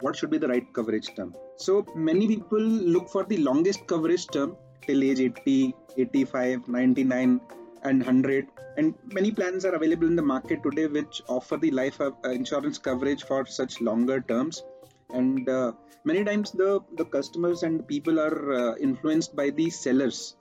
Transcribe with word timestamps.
what 0.00 0.14
should 0.16 0.30
be 0.30 0.38
the 0.38 0.48
right 0.48 0.72
coverage 0.72 1.14
term. 1.14 1.34
So 1.56 1.84
many 1.94 2.26
people 2.28 2.60
look 2.60 3.08
for 3.08 3.24
the 3.24 3.38
longest 3.38 3.86
coverage 3.86 4.26
term 4.28 4.56
till 4.86 5.02
age 5.02 5.20
80, 5.20 5.74
85, 5.96 6.68
99 6.68 7.40
and 7.82 7.98
100 8.00 8.46
and 8.76 8.94
many 9.06 9.30
plans 9.32 9.64
are 9.64 9.74
available 9.74 10.06
in 10.06 10.14
the 10.14 10.22
market 10.22 10.62
today 10.62 10.86
which 10.86 11.20
offer 11.28 11.56
the 11.56 11.70
life 11.72 12.00
uh, 12.00 12.12
insurance 12.24 12.78
coverage 12.78 13.24
for 13.24 13.44
such 13.44 13.80
longer 13.80 14.20
terms. 14.20 14.62
And 15.10 15.48
uh, 15.48 15.72
many 16.04 16.22
times 16.24 16.52
the 16.52 16.80
the 16.96 17.04
customers 17.04 17.62
and 17.64 17.86
people 17.86 18.20
are 18.20 18.52
uh, 18.52 18.76
influenced 18.76 19.34
by 19.34 19.50
the 19.50 19.68
sellers. 19.70 20.36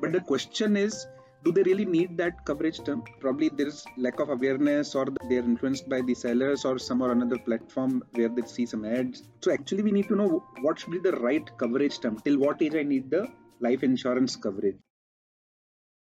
But 0.00 0.12
the 0.12 0.20
question 0.20 0.76
is 0.76 1.06
do 1.44 1.52
they 1.52 1.62
really 1.62 1.84
need 1.84 2.16
that 2.16 2.44
coverage 2.44 2.80
term 2.88 3.02
probably 3.20 3.48
there 3.48 3.70
is 3.72 3.84
lack 3.96 4.20
of 4.20 4.30
awareness 4.36 4.94
or 4.94 5.06
they 5.28 5.38
are 5.40 5.48
influenced 5.52 5.88
by 5.88 6.00
the 6.02 6.14
sellers 6.14 6.64
or 6.64 6.78
some 6.78 7.02
or 7.02 7.12
another 7.12 7.38
platform 7.38 8.02
where 8.12 8.28
they 8.28 8.46
see 8.56 8.66
some 8.66 8.84
ads 8.84 9.22
so 9.40 9.52
actually 9.52 9.82
we 9.82 9.96
need 9.98 10.08
to 10.08 10.16
know 10.16 10.44
what 10.60 10.78
should 10.78 10.92
be 10.98 11.02
the 11.10 11.16
right 11.28 11.50
coverage 11.64 11.98
term 12.00 12.20
till 12.24 12.38
what 12.38 12.62
age 12.68 12.76
i 12.84 12.86
need 12.94 13.10
the 13.10 13.24
life 13.60 13.82
insurance 13.82 14.36
coverage 14.36 14.80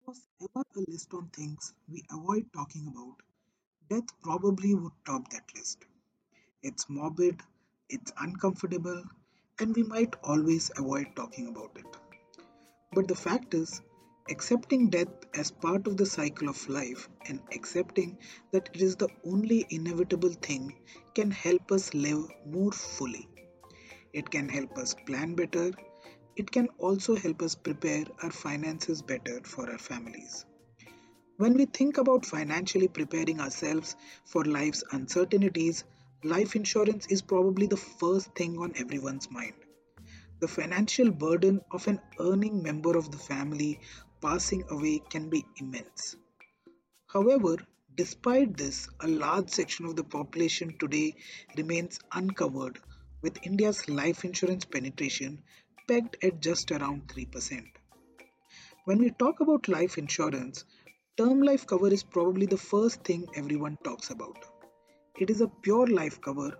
was 0.06 0.20
ever 0.40 0.64
a 0.76 0.80
list 0.88 1.12
on 1.14 1.26
things 1.30 1.72
we 1.90 2.04
avoid 2.12 2.44
talking 2.52 2.86
about, 2.86 3.16
death 3.90 4.08
probably 4.22 4.72
would 4.74 4.92
top 5.04 5.28
that 5.30 5.42
list. 5.56 5.84
It's 6.62 6.88
morbid, 6.88 7.40
it's 7.88 8.12
uncomfortable, 8.20 9.02
and 9.58 9.74
we 9.74 9.82
might 9.82 10.14
always 10.22 10.70
avoid 10.76 11.08
talking 11.16 11.48
about 11.48 11.72
it. 11.76 11.86
But 12.92 13.08
the 13.08 13.16
fact 13.16 13.54
is, 13.54 13.82
accepting 14.30 14.90
death 14.90 15.08
as 15.34 15.50
part 15.50 15.86
of 15.86 15.96
the 15.96 16.06
cycle 16.06 16.48
of 16.48 16.68
life 16.68 17.08
and 17.28 17.40
accepting 17.54 18.18
that 18.52 18.68
it 18.74 18.80
is 18.80 18.96
the 18.96 19.08
only 19.24 19.66
inevitable 19.70 20.32
thing 20.32 20.74
can 21.14 21.30
help 21.30 21.72
us 21.72 21.94
live 21.94 22.26
more 22.44 22.72
fully. 22.72 23.28
It 24.12 24.30
can 24.30 24.48
help 24.48 24.78
us 24.78 24.94
plan 25.06 25.34
better 25.34 25.72
it 26.36 26.50
can 26.50 26.68
also 26.78 27.16
help 27.16 27.40
us 27.40 27.54
prepare 27.54 28.04
our 28.22 28.30
finances 28.30 29.00
better 29.00 29.40
for 29.42 29.70
our 29.70 29.78
families. 29.78 30.44
When 31.38 31.54
we 31.54 31.64
think 31.64 31.96
about 31.96 32.26
financially 32.26 32.88
preparing 32.88 33.40
ourselves 33.40 33.96
for 34.26 34.44
life's 34.44 34.84
uncertainties, 34.92 35.84
life 36.24 36.54
insurance 36.54 37.06
is 37.06 37.22
probably 37.22 37.66
the 37.66 37.78
first 37.78 38.34
thing 38.34 38.58
on 38.58 38.74
everyone's 38.76 39.30
mind. 39.30 39.54
The 40.40 40.48
financial 40.48 41.10
burden 41.10 41.62
of 41.70 41.88
an 41.88 42.00
earning 42.20 42.62
member 42.62 42.98
of 42.98 43.10
the 43.10 43.18
family 43.18 43.80
passing 44.26 44.64
away 44.70 45.00
can 45.08 45.28
be 45.30 45.44
immense. 45.60 46.16
However, 47.06 47.56
despite 47.94 48.56
this, 48.56 48.88
a 49.00 49.06
large 49.06 49.50
section 49.50 49.86
of 49.86 49.94
the 49.94 50.02
population 50.02 50.76
today 50.80 51.14
remains 51.56 52.00
uncovered, 52.12 52.80
with 53.22 53.38
India's 53.46 53.88
life 53.88 54.24
insurance 54.24 54.64
penetration 54.64 55.42
pegged 55.86 56.16
at 56.24 56.40
just 56.40 56.72
around 56.72 57.06
3%. 57.06 57.66
When 58.86 58.98
we 58.98 59.10
talk 59.10 59.38
about 59.38 59.68
life 59.68 59.96
insurance, 59.96 60.64
term 61.16 61.40
life 61.42 61.64
cover 61.64 61.92
is 61.92 62.02
probably 62.02 62.46
the 62.46 62.56
first 62.56 63.04
thing 63.04 63.28
everyone 63.36 63.78
talks 63.84 64.10
about. 64.10 64.44
It 65.20 65.30
is 65.30 65.40
a 65.40 65.52
pure 65.62 65.86
life 65.86 66.20
cover 66.20 66.50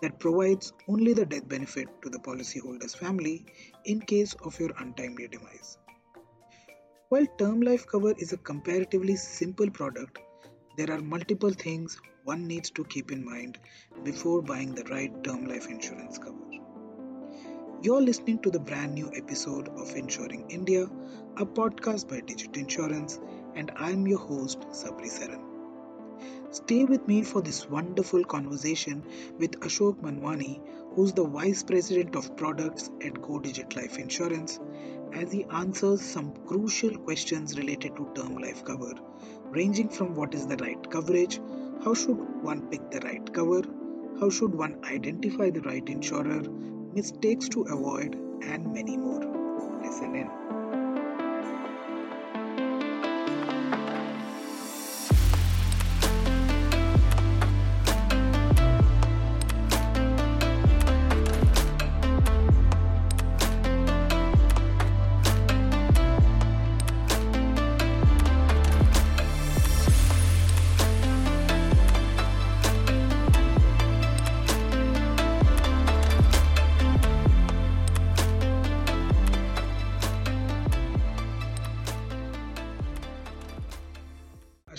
that 0.00 0.18
provides 0.18 0.72
only 0.88 1.12
the 1.12 1.24
death 1.24 1.48
benefit 1.48 1.88
to 2.02 2.10
the 2.10 2.18
policyholder's 2.18 2.96
family 2.96 3.46
in 3.84 4.00
case 4.00 4.34
of 4.44 4.58
your 4.58 4.72
untimely 4.80 5.28
demise. 5.28 5.78
While 7.12 7.26
term 7.36 7.60
life 7.60 7.86
cover 7.86 8.14
is 8.16 8.32
a 8.32 8.38
comparatively 8.38 9.16
simple 9.16 9.68
product, 9.68 10.18
there 10.78 10.90
are 10.90 11.02
multiple 11.02 11.50
things 11.50 12.00
one 12.24 12.46
needs 12.46 12.70
to 12.70 12.84
keep 12.84 13.12
in 13.12 13.22
mind 13.22 13.58
before 14.02 14.40
buying 14.40 14.74
the 14.74 14.84
right 14.84 15.12
term 15.22 15.44
life 15.44 15.68
insurance 15.68 16.16
cover. 16.16 16.38
You're 17.82 18.00
listening 18.00 18.38
to 18.38 18.50
the 18.50 18.60
brand 18.60 18.94
new 18.94 19.10
episode 19.14 19.68
of 19.68 19.94
Insuring 19.94 20.48
India, 20.48 20.88
a 21.36 21.44
podcast 21.44 22.08
by 22.08 22.20
Digit 22.20 22.56
Insurance, 22.56 23.20
and 23.54 23.70
I'm 23.76 24.06
your 24.06 24.20
host, 24.20 24.60
Sabri 24.70 25.10
Saran. 25.10 25.42
Stay 26.50 26.86
with 26.86 27.06
me 27.06 27.22
for 27.22 27.42
this 27.42 27.68
wonderful 27.68 28.24
conversation 28.24 29.04
with 29.38 29.60
Ashok 29.60 30.00
Manwani, 30.00 30.62
who's 30.94 31.12
the 31.12 31.24
Vice 31.24 31.62
President 31.62 32.16
of 32.16 32.34
Products 32.38 32.90
at 33.04 33.20
Go 33.20 33.38
Digit 33.38 33.76
Life 33.76 33.98
Insurance, 33.98 34.60
as 35.14 35.32
he 35.32 35.44
answers 35.52 36.00
some 36.00 36.32
crucial 36.46 36.96
questions 36.98 37.58
related 37.58 37.96
to 37.96 38.10
term 38.14 38.36
life 38.36 38.64
cover, 38.64 38.92
ranging 39.50 39.88
from 39.88 40.14
what 40.14 40.34
is 40.34 40.46
the 40.46 40.56
right 40.56 40.90
coverage, 40.90 41.40
how 41.84 41.94
should 41.94 42.18
one 42.42 42.68
pick 42.68 42.90
the 42.90 43.00
right 43.00 43.32
cover, 43.32 43.62
how 44.20 44.30
should 44.30 44.54
one 44.54 44.78
identify 44.84 45.50
the 45.50 45.60
right 45.62 45.88
insurer, 45.88 46.42
mistakes 46.94 47.48
to 47.48 47.62
avoid, 47.62 48.14
and 48.42 48.72
many 48.72 48.96
more. 48.96 49.20
Listen 49.82 50.14
in. 50.14 50.41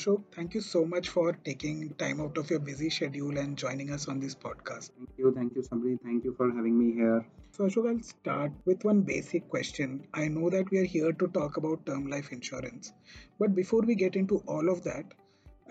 Ashok, 0.03 0.22
thank 0.36 0.53
you 0.53 0.59
so 0.59 0.84
much 0.84 1.08
for 1.08 1.31
taking 1.46 1.94
time 1.94 2.19
out 2.19 2.38
of 2.38 2.50
your 2.50 2.59
busy 2.59 2.90
schedule 2.90 3.38
and 3.38 3.58
joining 3.58 3.90
us 3.90 4.09
on 4.09 4.19
this 4.19 4.36
podcast. 4.36 4.90
Thank 4.97 5.12
you, 5.18 5.31
thank 5.34 5.56
you, 5.56 5.62
Sabri. 5.62 5.97
Thank 6.03 6.25
you 6.25 6.34
for 6.36 6.52
having 6.52 6.78
me 6.78 6.94
here. 6.94 7.25
So, 7.52 7.64
Ashok, 7.68 7.88
I'll 7.90 8.03
start 8.03 8.52
with 8.66 8.84
one 8.84 9.00
basic 9.03 9.47
question. 9.47 10.06
I 10.14 10.28
know 10.28 10.50
that 10.50 10.69
we 10.72 10.80
are 10.80 10.84
here 10.84 11.14
to 11.14 11.28
talk 11.30 11.56
about 11.56 11.86
term 11.86 12.08
life 12.08 12.34
insurance, 12.34 12.91
but 13.40 13.56
before 13.56 13.80
we 13.80 13.96
get 13.96 14.18
into 14.18 14.44
all 14.46 14.69
of 14.69 14.84
that, 14.84 15.06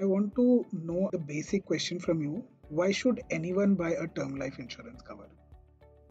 I 0.01 0.07
want 0.07 0.35
to 0.37 0.65
know 0.73 1.11
the 1.13 1.19
basic 1.19 1.67
question 1.67 2.01
from 2.01 2.23
you. 2.23 2.43
Why 2.71 2.91
should 2.91 3.23
anyone 3.31 3.75
buy 3.75 3.91
a 3.91 4.07
term 4.07 4.37
life 4.37 4.59
insurance 4.59 5.03
cover? 5.03 5.29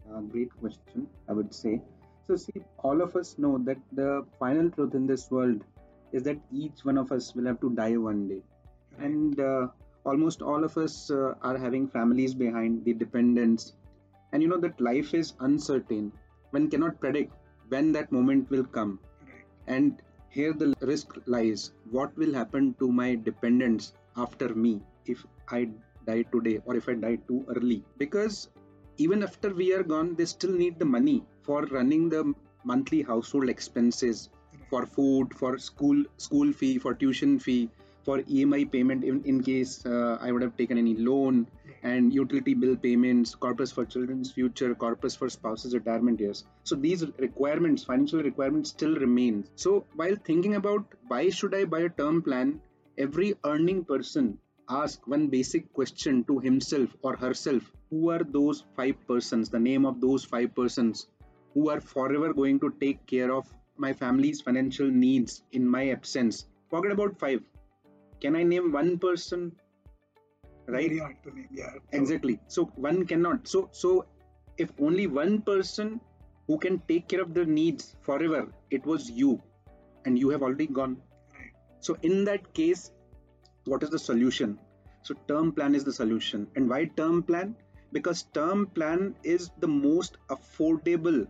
Uh, 0.08 0.20
great 0.20 0.56
question, 0.60 1.08
I 1.28 1.32
would 1.32 1.52
say. 1.52 1.82
So, 2.28 2.36
see, 2.36 2.62
all 2.84 3.02
of 3.02 3.16
us 3.16 3.36
know 3.36 3.58
that 3.64 3.78
the 3.90 4.24
final 4.38 4.70
truth 4.70 4.94
in 4.94 5.08
this 5.08 5.28
world 5.28 5.64
is 6.12 6.22
that 6.24 6.38
each 6.52 6.84
one 6.84 6.98
of 6.98 7.12
us 7.12 7.34
will 7.34 7.46
have 7.46 7.60
to 7.60 7.70
die 7.70 7.96
one 7.96 8.28
day. 8.28 8.42
And 8.98 9.38
uh, 9.40 9.68
almost 10.04 10.42
all 10.42 10.64
of 10.64 10.76
us 10.76 11.10
uh, 11.10 11.34
are 11.42 11.56
having 11.56 11.88
families 11.88 12.34
behind 12.34 12.84
the 12.84 12.92
dependents. 12.92 13.74
And 14.32 14.42
you 14.42 14.48
know 14.48 14.58
that 14.58 14.80
life 14.80 15.14
is 15.14 15.34
uncertain. 15.40 16.12
One 16.50 16.68
cannot 16.70 17.00
predict 17.00 17.32
when 17.68 17.92
that 17.92 18.12
moment 18.12 18.50
will 18.50 18.64
come. 18.64 18.98
And 19.66 20.02
here 20.28 20.52
the 20.52 20.74
risk 20.80 21.16
lies. 21.26 21.72
What 21.90 22.16
will 22.16 22.32
happen 22.34 22.74
to 22.78 22.90
my 22.90 23.14
dependents 23.14 23.92
after 24.16 24.54
me 24.54 24.80
if 25.06 25.24
i 25.48 25.68
die 26.06 26.22
today 26.32 26.60
or 26.64 26.76
if 26.76 26.88
i 26.88 26.94
die 26.94 27.16
too 27.28 27.44
early? 27.54 27.84
Because 27.98 28.48
even 28.98 29.22
after 29.22 29.54
we 29.54 29.72
are 29.72 29.82
gone 29.82 30.14
they 30.14 30.24
still 30.24 30.52
need 30.52 30.78
the 30.78 30.84
money 30.84 31.24
for 31.42 31.64
running 31.66 32.08
the 32.08 32.34
monthly 32.64 33.02
household 33.02 33.48
expenses 33.48 34.28
for 34.72 34.86
food, 34.86 35.34
for 35.38 35.52
school 35.68 36.04
school 36.16 36.52
fee, 36.58 36.74
for 36.84 36.94
tuition 37.00 37.38
fee, 37.46 37.68
for 38.04 38.18
EMI 38.36 38.60
payment 38.74 39.04
in, 39.04 39.22
in 39.32 39.42
case 39.48 39.84
uh, 39.86 40.16
I 40.20 40.32
would 40.32 40.42
have 40.42 40.56
taken 40.56 40.78
any 40.78 40.94
loan, 41.08 41.46
and 41.82 42.14
utility 42.14 42.54
bill 42.54 42.76
payments, 42.76 43.34
corpus 43.34 43.72
for 43.78 43.84
children's 43.84 44.32
future, 44.32 44.74
corpus 44.74 45.14
for 45.14 45.28
spouses' 45.28 45.74
retirement 45.74 46.20
years. 46.20 46.44
So 46.64 46.76
these 46.76 47.04
requirements, 47.18 47.84
financial 47.84 48.22
requirements, 48.22 48.70
still 48.70 48.94
remain. 48.94 49.44
So 49.56 49.84
while 49.96 50.16
thinking 50.30 50.54
about 50.54 50.84
why 51.08 51.28
should 51.30 51.54
I 51.54 51.64
buy 51.64 51.80
a 51.80 51.90
term 51.90 52.22
plan, 52.22 52.60
every 52.96 53.34
earning 53.44 53.84
person 53.84 54.38
ask 54.70 55.06
one 55.06 55.26
basic 55.26 55.72
question 55.72 56.24
to 56.24 56.38
himself 56.38 56.96
or 57.02 57.16
herself 57.16 57.70
who 57.90 58.10
are 58.10 58.24
those 58.36 58.64
five 58.76 58.94
persons 59.08 59.50
the 59.54 59.58
name 59.58 59.84
of 59.90 60.00
those 60.00 60.24
five 60.24 60.54
persons 60.54 61.08
who 61.54 61.68
are 61.72 61.80
forever 61.80 62.32
going 62.32 62.60
to 62.60 62.70
take 62.80 63.04
care 63.06 63.32
of 63.38 63.50
my 63.76 63.92
family's 63.92 64.40
financial 64.40 64.88
needs 64.90 65.42
in 65.52 65.66
my 65.66 65.90
absence. 65.90 66.46
Forget 66.70 66.92
about 66.92 67.18
five. 67.18 67.42
Can 68.20 68.36
I 68.36 68.42
name 68.42 68.72
one 68.72 68.98
person? 68.98 69.52
Right? 70.66 70.88
Very 70.88 70.98
hard 70.98 71.16
to 71.24 71.34
name, 71.34 71.48
yeah. 71.52 71.72
Exactly. 71.92 72.38
So 72.46 72.66
one 72.76 73.04
cannot. 73.06 73.48
So 73.48 73.68
so 73.72 74.06
if 74.58 74.70
only 74.80 75.06
one 75.06 75.42
person 75.42 76.00
who 76.46 76.58
can 76.58 76.78
take 76.88 77.08
care 77.08 77.20
of 77.20 77.34
their 77.34 77.44
needs 77.44 77.96
forever, 78.02 78.48
it 78.70 78.86
was 78.86 79.10
you, 79.10 79.42
and 80.04 80.18
you 80.18 80.28
have 80.30 80.42
already 80.42 80.66
gone. 80.66 80.96
Right. 81.34 81.50
So 81.80 81.96
in 82.02 82.24
that 82.24 82.54
case, 82.54 82.92
what 83.64 83.82
is 83.82 83.90
the 83.90 83.98
solution? 83.98 84.58
So 85.02 85.14
term 85.26 85.52
plan 85.52 85.74
is 85.74 85.84
the 85.84 85.92
solution. 85.92 86.46
And 86.54 86.68
why 86.68 86.84
term 86.96 87.22
plan? 87.22 87.56
because 87.92 88.24
term 88.34 88.66
plan 88.66 89.14
is 89.22 89.50
the 89.58 89.68
most 89.68 90.16
affordable 90.30 91.26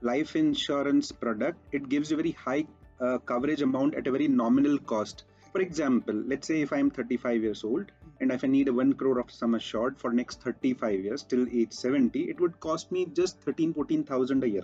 life 0.00 0.36
insurance 0.36 1.12
product. 1.12 1.58
It 1.72 1.88
gives 1.88 2.10
you 2.10 2.16
very 2.16 2.32
high 2.32 2.66
uh, 3.00 3.18
coverage 3.18 3.62
amount 3.62 3.94
at 3.94 4.06
a 4.06 4.10
very 4.10 4.28
nominal 4.28 4.78
cost. 4.78 5.24
For 5.52 5.60
example, 5.60 6.14
let's 6.14 6.46
say 6.46 6.60
if 6.60 6.72
I'm 6.72 6.90
35 6.90 7.42
years 7.42 7.64
old 7.64 7.90
and 8.20 8.30
if 8.30 8.44
I 8.44 8.48
need 8.48 8.68
a 8.68 8.72
1 8.72 8.94
crore 8.94 9.18
of 9.18 9.30
sum 9.30 9.54
assured 9.54 9.98
for 9.98 10.12
next 10.12 10.42
35 10.42 11.00
years 11.00 11.22
till 11.22 11.46
age 11.50 11.72
70, 11.72 12.24
it 12.30 12.40
would 12.40 12.60
cost 12.60 12.92
me 12.92 13.06
just 13.06 13.40
13 13.40 13.74
14,000 13.74 14.44
a 14.44 14.48
year. 14.48 14.62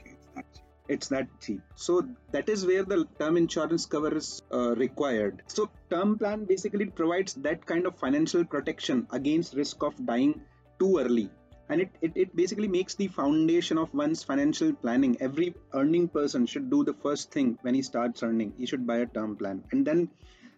Okay, 0.00 0.16
it's 0.16 0.26
that 0.34 0.52
cheap. 0.52 0.64
It's 0.88 1.08
that 1.08 1.28
cheap. 1.40 1.62
So 1.76 2.06
that 2.32 2.48
is 2.48 2.66
where 2.66 2.82
the 2.82 3.06
term 3.18 3.36
insurance 3.36 3.86
cover 3.86 4.16
is 4.16 4.42
uh, 4.52 4.74
required. 4.74 5.42
So 5.46 5.70
term 5.90 6.18
plan 6.18 6.44
basically 6.44 6.86
provides 6.86 7.34
that 7.34 7.64
kind 7.64 7.86
of 7.86 7.96
financial 7.96 8.44
protection 8.44 9.06
against 9.10 9.54
risk 9.54 9.82
of 9.82 10.04
dying 10.04 10.40
too 10.78 10.98
early 10.98 11.30
and 11.68 11.80
it, 11.80 11.90
it, 12.02 12.12
it 12.14 12.36
basically 12.36 12.68
makes 12.68 12.94
the 12.94 13.08
foundation 13.08 13.78
of 13.78 13.92
one's 13.94 14.22
financial 14.22 14.72
planning. 14.72 15.16
Every 15.20 15.54
earning 15.72 16.08
person 16.08 16.46
should 16.46 16.70
do 16.70 16.84
the 16.84 16.92
first 16.94 17.30
thing 17.30 17.58
when 17.62 17.74
he 17.74 17.82
starts 17.82 18.22
earning. 18.22 18.52
He 18.58 18.66
should 18.66 18.86
buy 18.86 18.98
a 18.98 19.06
term 19.06 19.36
plan. 19.36 19.64
And 19.72 19.86
then 19.86 20.10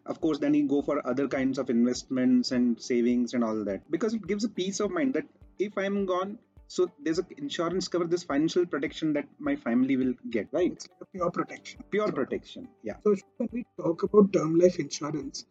of 0.06 0.20
course 0.20 0.38
then 0.38 0.54
he 0.54 0.62
go 0.62 0.82
for 0.82 1.06
other 1.06 1.28
kinds 1.28 1.58
of 1.58 1.70
investments 1.70 2.52
and 2.52 2.80
savings 2.80 3.34
and 3.34 3.44
all 3.44 3.64
that. 3.64 3.90
Because 3.90 4.14
it 4.14 4.26
gives 4.26 4.44
a 4.44 4.48
peace 4.48 4.80
of 4.80 4.90
mind 4.90 5.14
that 5.14 5.24
if 5.58 5.76
i'm 5.78 6.04
gone 6.04 6.38
so 6.68 6.90
there's 7.02 7.18
a 7.18 7.26
insurance 7.38 7.88
cover 7.88 8.04
this 8.04 8.24
financial 8.24 8.66
protection 8.66 9.12
that 9.12 9.26
my 9.38 9.54
family 9.54 9.96
will 9.96 10.14
get 10.30 10.48
right? 10.52 10.72
It's 10.72 10.88
like 11.00 11.12
pure 11.12 11.30
protection. 11.30 11.84
pure 11.90 12.10
protection 12.10 12.68
yeah. 12.82 12.96
So 13.04 13.14
when 13.36 13.48
we 13.52 13.66
talk 13.80 14.02
about 14.02 14.32
term 14.32 14.58
life 14.58 14.78
insurance, 14.78 15.44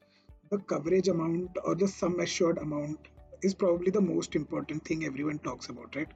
the 0.52 0.58
coverage 0.58 1.08
amount 1.08 1.58
or 1.64 1.76
the 1.76 1.88
sum 1.88 2.20
assured 2.20 2.58
amount 2.58 3.00
is 3.42 3.54
probably 3.54 3.92
the 3.92 4.02
most 4.02 4.36
important 4.36 4.86
thing 4.86 5.06
everyone 5.06 5.40
talks 5.40 5.70
about, 5.70 5.96
right? 5.96 6.08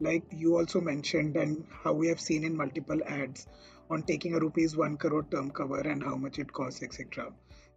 Like 0.00 0.24
you 0.30 0.56
also 0.56 0.80
mentioned, 0.80 1.36
and 1.36 1.64
how 1.82 1.92
we 1.92 2.08
have 2.08 2.20
seen 2.20 2.44
in 2.44 2.56
multiple 2.56 3.00
ads 3.06 3.46
on 3.90 4.02
taking 4.02 4.34
a 4.34 4.40
rupees 4.40 4.76
one 4.76 4.96
crore 4.96 5.24
term 5.30 5.50
cover 5.50 5.80
and 5.80 6.02
how 6.02 6.16
much 6.16 6.38
it 6.38 6.52
costs, 6.52 6.82
etc. 6.82 7.32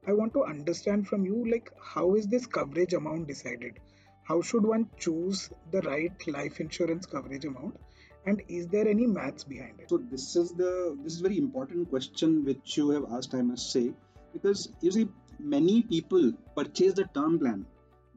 I 0.07 0.13
want 0.13 0.33
to 0.33 0.43
understand 0.45 1.07
from 1.07 1.25
you, 1.25 1.49
like, 1.49 1.71
how 1.81 2.15
is 2.15 2.27
this 2.27 2.45
coverage 2.45 2.93
amount 2.93 3.27
decided? 3.27 3.79
How 4.23 4.41
should 4.41 4.65
one 4.65 4.89
choose 4.97 5.49
the 5.71 5.81
right 5.81 6.27
life 6.27 6.59
insurance 6.59 7.05
coverage 7.05 7.45
amount? 7.45 7.77
And 8.25 8.41
is 8.47 8.67
there 8.67 8.87
any 8.87 9.05
maths 9.05 9.43
behind 9.43 9.79
it? 9.79 9.89
so 9.89 9.97
this 9.97 10.35
is 10.35 10.51
the 10.53 10.97
this 11.03 11.13
is 11.13 11.21
very 11.21 11.37
important 11.37 11.89
question 11.89 12.43
which 12.43 12.75
you 12.77 12.89
have 12.89 13.05
asked 13.17 13.35
i 13.35 13.41
must 13.41 13.71
say 13.71 13.93
because 14.33 14.69
you 14.81 14.91
see 14.91 15.07
many 15.39 15.75
people 15.83 16.31
purchase 16.55 16.93
the 16.93 17.05
term 17.17 17.37
plan 17.37 17.65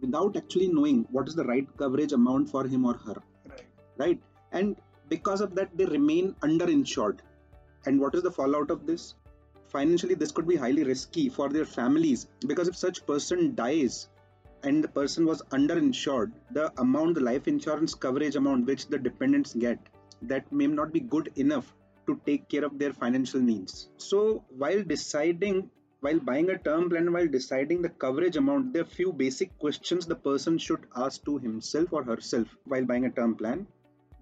without 0.01 0.37
actually 0.37 0.69
knowing 0.69 1.07
what 1.11 1.29
is 1.29 1.35
the 1.35 1.45
right 1.45 1.67
coverage 1.77 2.13
amount 2.13 2.51
for 2.51 2.67
him 2.67 2.85
or 2.85 2.95
her. 2.95 3.17
Right. 3.49 3.67
right? 3.97 4.21
And 4.53 4.77
because 5.09 5.41
of 5.41 5.55
that 5.55 5.77
they 5.77 5.85
remain 5.87 6.35
underinsured. 6.43 7.19
And 7.87 8.01
what 8.01 8.15
is 8.15 8.23
the 8.23 8.31
fallout 8.31 8.71
of 8.71 8.87
this? 8.87 9.15
Financially 9.69 10.15
this 10.15 10.33
could 10.33 10.49
be 10.49 10.57
highly 10.57 10.85
risky 10.85 11.29
for 11.29 11.49
their 11.49 11.65
families 11.65 12.27
because 12.47 12.69
if 12.69 12.77
such 12.77 13.07
person 13.07 13.55
dies 13.55 14.09
and 14.63 14.83
the 14.83 14.89
person 14.89 15.25
was 15.25 15.43
underinsured 15.51 16.33
the 16.51 16.73
amount 16.81 17.15
the 17.15 17.21
life 17.21 17.47
insurance 17.47 17.95
coverage 17.95 18.35
amount 18.35 18.67
which 18.67 18.89
the 18.89 18.99
dependents 18.99 19.55
get 19.55 19.79
that 20.23 20.51
may 20.51 20.67
not 20.67 20.93
be 20.93 21.01
good 21.01 21.31
enough 21.37 21.73
to 22.09 22.21
take 22.27 22.49
care 22.49 22.65
of 22.65 22.79
their 22.79 22.93
financial 22.93 23.41
needs. 23.41 23.91
So 23.99 24.45
while 24.57 24.83
deciding 24.83 25.71
while 26.01 26.21
buying 26.21 26.51
a 26.51 26.59
term 26.59 26.89
plan 26.91 27.13
while 27.13 27.29
deciding 27.29 27.83
the 27.83 27.89
coverage 27.89 28.37
amount 28.37 28.73
there 28.73 28.83
are 28.83 28.97
few 28.97 29.13
basic 29.13 29.59
questions 29.59 30.07
the 30.07 30.15
person 30.29 30.59
should 30.59 30.87
ask 30.97 31.25
to 31.25 31.39
himself 31.39 31.93
or 31.93 32.05
herself 32.05 32.57
while 32.65 32.85
buying 32.85 33.07
a 33.07 33.11
term 33.11 33.35
plan 33.35 33.67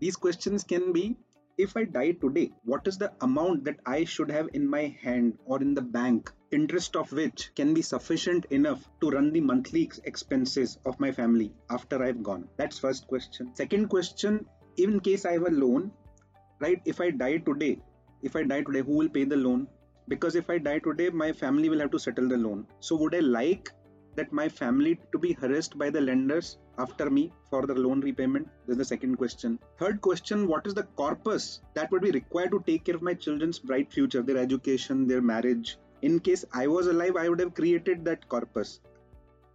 these 0.01 0.17
questions 0.17 0.65
can 0.65 0.93
be 0.93 1.17
if 1.59 1.75
I 1.75 1.85
die 1.85 2.13
today, 2.13 2.53
what 2.65 2.87
is 2.87 2.99
the 2.99 3.13
amount 3.23 3.65
that 3.65 3.81
I 3.87 4.05
should 4.05 4.31
have 4.31 4.51
in 4.53 4.69
my 4.69 4.95
hand 5.01 5.39
or 5.47 5.63
in 5.63 5.73
the 5.73 5.81
bank, 5.81 6.31
interest 6.51 6.97
of 6.97 7.11
which 7.13 7.51
can 7.55 7.73
be 7.73 7.81
sufficient 7.81 8.45
enough 8.51 8.87
to 9.01 9.09
run 9.09 9.33
the 9.33 9.41
monthly 9.41 9.91
expenses 10.05 10.79
of 10.85 11.01
my 11.01 11.13
family 11.13 11.55
after 11.71 12.03
I've 12.03 12.23
gone? 12.23 12.47
That's 12.59 12.79
first 12.79 13.07
question. 13.07 13.55
Second 13.55 13.89
question, 13.89 14.45
in 14.77 15.01
case 15.01 15.25
I 15.25 15.33
have 15.33 15.47
a 15.47 15.51
loan, 15.51 15.93
right? 16.61 16.83
If 16.85 17.01
I 17.01 17.11
die 17.11 17.39
today, 17.39 17.81
if 18.23 18.37
I 18.37 18.43
die 18.43 18.63
today, 18.63 18.83
who 18.83 18.97
will 18.97 19.09
pay 19.09 19.25
the 19.25 19.37
loan? 19.37 19.67
Because 20.09 20.37
if 20.37 20.49
I 20.51 20.59
die 20.59 20.79
today, 20.79 21.11
my 21.11 21.33
family 21.33 21.69
will 21.69 21.81
have 21.81 21.91
to 21.91 21.99
settle 21.99 22.29
the 22.29 22.37
loan. 22.37 22.67
So 22.81 22.97
would 22.97 23.15
I 23.15 23.21
like 23.21 23.71
that 24.15 24.33
my 24.33 24.49
family 24.49 24.99
to 25.13 25.19
be 25.19 25.33
harassed 25.33 25.77
by 25.79 25.91
the 25.91 26.01
lenders 26.01 26.59
after 26.79 27.11
me 27.11 27.33
for 27.51 27.67
the 27.67 27.75
loan 27.75 28.01
repayment? 28.01 28.49
This 28.67 28.75
is 28.75 28.79
the 28.79 28.85
second 28.85 29.17
question. 29.17 29.59
Third 29.79 30.01
question 30.01 30.47
What 30.49 30.67
is 30.67 30.75
the 30.75 30.85
corpus 31.03 31.61
that 31.75 31.91
would 31.91 32.03
be 32.03 32.11
required 32.11 32.53
to 32.53 32.63
take 32.67 32.85
care 32.85 32.95
of 32.95 33.03
my 33.03 33.15
children's 33.15 33.59
bright 33.59 33.93
future, 33.93 34.23
their 34.23 34.39
education, 34.39 35.07
their 35.07 35.23
marriage? 35.23 35.79
In 36.03 36.21
case 36.21 36.45
I 36.53 36.67
was 36.67 36.87
alive, 36.87 37.17
I 37.17 37.29
would 37.29 37.41
have 37.41 37.55
created 37.55 38.05
that 38.05 38.29
corpus. 38.29 38.81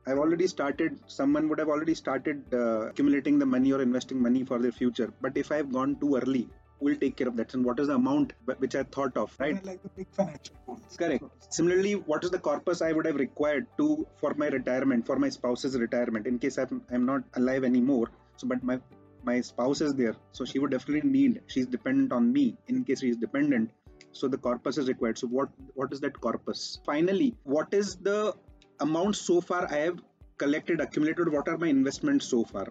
I've 0.07 0.18
already 0.18 0.48
started, 0.48 1.00
someone 1.06 1.48
would 1.48 1.59
have 1.59 1.69
already 1.69 1.94
started 1.94 2.44
uh, 2.53 2.89
accumulating 2.89 3.38
the 3.38 3.45
money 3.45 3.71
or 3.71 3.81
investing 3.81 4.19
money 4.19 4.44
for 4.44 4.57
their 4.57 4.71
future. 4.71 5.13
But 5.21 5.38
if 5.38 5.51
I've 5.51 5.71
gone 5.71 5.95
too 6.00 6.15
early, 6.15 6.50
will 6.81 6.95
take 6.95 7.16
care 7.16 7.28
of 7.28 7.38
that? 7.38 7.54
And 7.54 7.63
what 7.63 7.80
is 7.80 7.88
the 7.88 7.95
amount 7.95 8.33
which 8.57 8.75
I 8.75 8.83
thought 8.83 9.16
of, 9.16 9.36
right? 9.39 9.63
Like 9.66 9.81
the 9.83 9.89
big 9.89 10.07
financial 10.12 10.56
goals. 10.66 10.98
Correct. 10.98 11.24
Similarly, 11.50 11.94
what 11.94 12.24
is 12.24 12.31
the 12.31 12.39
corpus 12.39 12.81
I 12.81 12.92
would 12.92 13.06
have 13.06 13.16
required 13.16 13.68
to 13.78 14.07
for 14.18 14.33
my 14.36 14.48
retirement, 14.48 15.06
for 15.06 15.18
my 15.18 15.30
spouse's 15.30 15.78
retirement, 15.78 16.28
in 16.28 16.39
case 16.39 16.57
I'm, 16.57 16.81
I'm 16.92 17.06
not 17.06 17.24
alive 17.36 17.63
anymore. 17.63 18.10
So, 18.38 18.48
but 18.48 18.63
my 18.63 18.80
my 19.24 19.39
spouse 19.42 19.81
is 19.81 19.94
there, 19.94 20.16
so 20.31 20.45
she 20.45 20.57
would 20.57 20.72
definitely 20.72 21.07
need. 21.10 21.42
She's 21.48 21.68
dependent 21.68 22.12
on 22.12 22.33
me. 22.33 22.57
In 22.68 22.84
case 22.84 23.01
she 23.01 23.10
is 23.10 23.18
dependent, 23.18 23.69
so 24.12 24.27
the 24.27 24.38
corpus 24.38 24.77
is 24.77 24.88
required. 24.88 25.18
So, 25.18 25.27
what 25.27 25.50
what 25.75 25.94
is 25.94 26.00
that 26.01 26.19
corpus? 26.19 26.80
Finally, 26.86 27.36
what 27.44 27.74
is 27.74 27.98
the 27.98 28.34
amount 28.80 29.16
so 29.16 29.42
far 29.42 29.72
I 29.72 29.77
have 29.77 30.00
collected, 30.38 30.81
accumulated? 30.81 31.31
What 31.31 31.48
are 31.48 31.57
my 31.57 31.68
investments 31.68 32.25
so 32.25 32.44
far? 32.44 32.68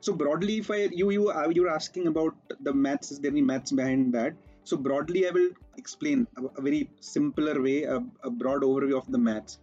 So 0.00 0.12
broadly, 0.12 0.58
if 0.58 0.70
I 0.70 0.88
you 1.00 1.10
you 1.10 1.28
are 1.30 1.50
you're 1.50 1.70
asking 1.70 2.06
about 2.06 2.34
the 2.60 2.72
maths, 2.72 3.10
is 3.10 3.20
there 3.20 3.30
any 3.30 3.42
maths 3.42 3.72
behind 3.72 4.12
that? 4.14 4.34
So 4.64 4.76
broadly, 4.76 5.26
I 5.28 5.30
will 5.30 5.50
explain 5.76 6.26
a, 6.36 6.44
a 6.58 6.62
very 6.62 6.90
simpler 7.00 7.60
way, 7.62 7.84
a, 7.84 8.02
a 8.22 8.30
broad 8.30 8.62
overview 8.62 8.98
of 8.98 9.10
the 9.10 9.18
maths. 9.18 9.58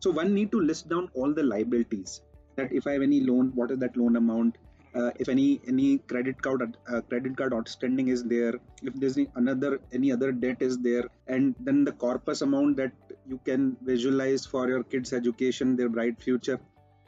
So 0.00 0.10
one 0.10 0.34
need 0.34 0.50
to 0.52 0.60
list 0.60 0.88
down 0.88 1.10
all 1.14 1.32
the 1.32 1.42
liabilities. 1.42 2.20
That 2.56 2.72
if 2.72 2.86
I 2.86 2.92
have 2.92 3.02
any 3.02 3.20
loan, 3.20 3.52
what 3.54 3.70
is 3.70 3.78
that 3.78 3.96
loan 3.96 4.16
amount? 4.16 4.56
Uh, 4.94 5.10
if 5.18 5.28
any 5.28 5.60
any 5.68 5.98
credit 5.98 6.40
card 6.40 6.76
uh, 6.88 7.00
credit 7.02 7.36
card 7.36 7.52
outstanding 7.52 8.08
is 8.08 8.24
there, 8.24 8.54
if 8.82 8.94
there's 8.94 9.18
any, 9.18 9.28
another 9.34 9.80
any 9.92 10.10
other 10.10 10.32
debt 10.32 10.56
is 10.60 10.78
there, 10.78 11.04
and 11.26 11.54
then 11.60 11.84
the 11.84 11.92
corpus 11.92 12.40
amount 12.40 12.76
that 12.78 12.92
you 13.26 13.38
can 13.44 13.76
visualize 13.82 14.46
for 14.46 14.68
your 14.68 14.82
kids' 14.84 15.12
education, 15.12 15.76
their 15.76 15.90
bright 15.90 16.22
future, 16.22 16.58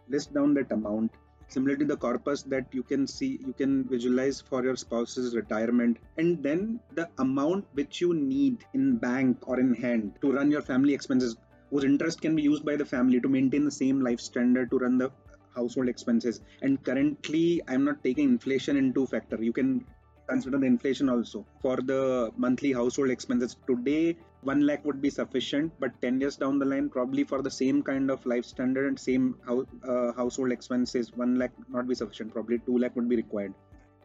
list 0.09 0.35
down 0.35 0.53
that 0.55 0.71
amount 0.71 1.13
similarly 1.49 1.85
the 1.85 1.97
corpus 1.97 2.43
that 2.43 2.67
you 2.73 2.83
can 2.83 3.07
see 3.07 3.39
you 3.47 3.55
can 3.57 3.85
visualize 3.89 4.41
for 4.41 4.63
your 4.65 4.77
spouse's 4.77 5.35
retirement 5.35 5.99
and 6.17 6.43
then 6.43 6.79
the 6.95 7.09
amount 7.19 7.65
which 7.73 8.01
you 8.01 8.15
need 8.15 8.65
in 8.75 8.97
bank 8.97 9.37
or 9.49 9.59
in 9.59 9.75
hand 9.75 10.13
to 10.21 10.33
run 10.33 10.51
your 10.51 10.63
family 10.63 10.95
expenses 10.95 11.37
whose 11.71 11.85
interest 11.85 12.21
can 12.21 12.35
be 12.35 12.43
used 12.43 12.65
by 12.65 12.77
the 12.77 12.85
family 12.85 13.21
to 13.21 13.29
maintain 13.29 13.65
the 13.65 13.71
same 13.71 14.01
life 14.01 14.21
standard 14.21 14.71
to 14.71 14.79
run 14.79 14.99
the 14.99 15.11
household 15.55 15.89
expenses. 15.89 16.41
And 16.63 16.83
currently 16.83 17.63
i'm 17.69 17.85
not 17.85 18.03
taking 18.05 18.29
inflation 18.29 18.77
into 18.77 19.07
factor. 19.07 19.43
You 19.43 19.53
can 19.53 19.85
consider 20.29 20.59
the 20.59 20.67
inflation 20.67 21.09
also 21.09 21.47
for 21.63 21.77
the 21.77 22.31
monthly 22.37 22.73
household 22.73 23.11
expenses. 23.11 23.57
Today 23.67 24.17
1 24.43 24.61
lakh 24.67 24.85
would 24.85 25.01
be 25.03 25.11
sufficient 25.11 25.73
but 25.81 26.01
10 26.01 26.21
years 26.21 26.37
down 26.37 26.59
the 26.59 26.65
line 26.65 26.89
probably 26.89 27.25
for 27.25 27.43
the 27.43 27.51
same 27.51 27.83
kind 27.83 28.11
of 28.11 28.25
life 28.25 28.45
standard 28.45 28.87
and 28.87 28.99
same 28.99 29.35
uh, 29.49 30.13
household 30.13 30.53
expenses 30.53 31.13
1 31.15 31.39
lakh 31.39 31.53
not 31.69 31.89
be 31.89 31.95
sufficient 31.95 32.33
probably 32.33 32.59
2 32.59 32.79
lakh 32.79 32.95
would 32.97 33.09
be 33.09 33.17
required. 33.17 33.55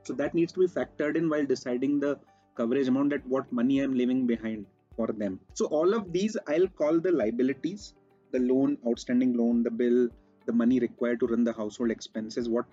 So 0.04 0.14
that 0.14 0.34
needs 0.34 0.52
to 0.54 0.60
be 0.60 0.68
factored 0.68 1.16
in 1.16 1.30
while 1.30 1.46
deciding 1.46 2.00
the 2.00 2.20
coverage 2.56 2.88
amount 2.88 3.12
that 3.12 3.26
what 3.28 3.52
money 3.52 3.80
i'm 3.80 3.94
leaving 3.94 4.26
behind 4.28 4.66
for 4.96 5.08
them. 5.08 5.40
So 5.54 5.66
all 5.68 5.94
of 5.94 6.12
these 6.12 6.36
i'll 6.48 6.68
call 6.68 7.00
the 7.00 7.12
liabilities 7.12 7.94
the 8.32 8.40
loan 8.40 8.78
outstanding 8.88 9.34
loan 9.34 9.64
the 9.64 9.72
bill 9.72 10.10
the 10.48 10.54
money 10.62 10.80
required 10.80 11.20
to 11.20 11.28
run 11.28 11.44
the 11.44 11.54
household 11.54 11.92
expenses 11.92 12.50
what 12.50 12.66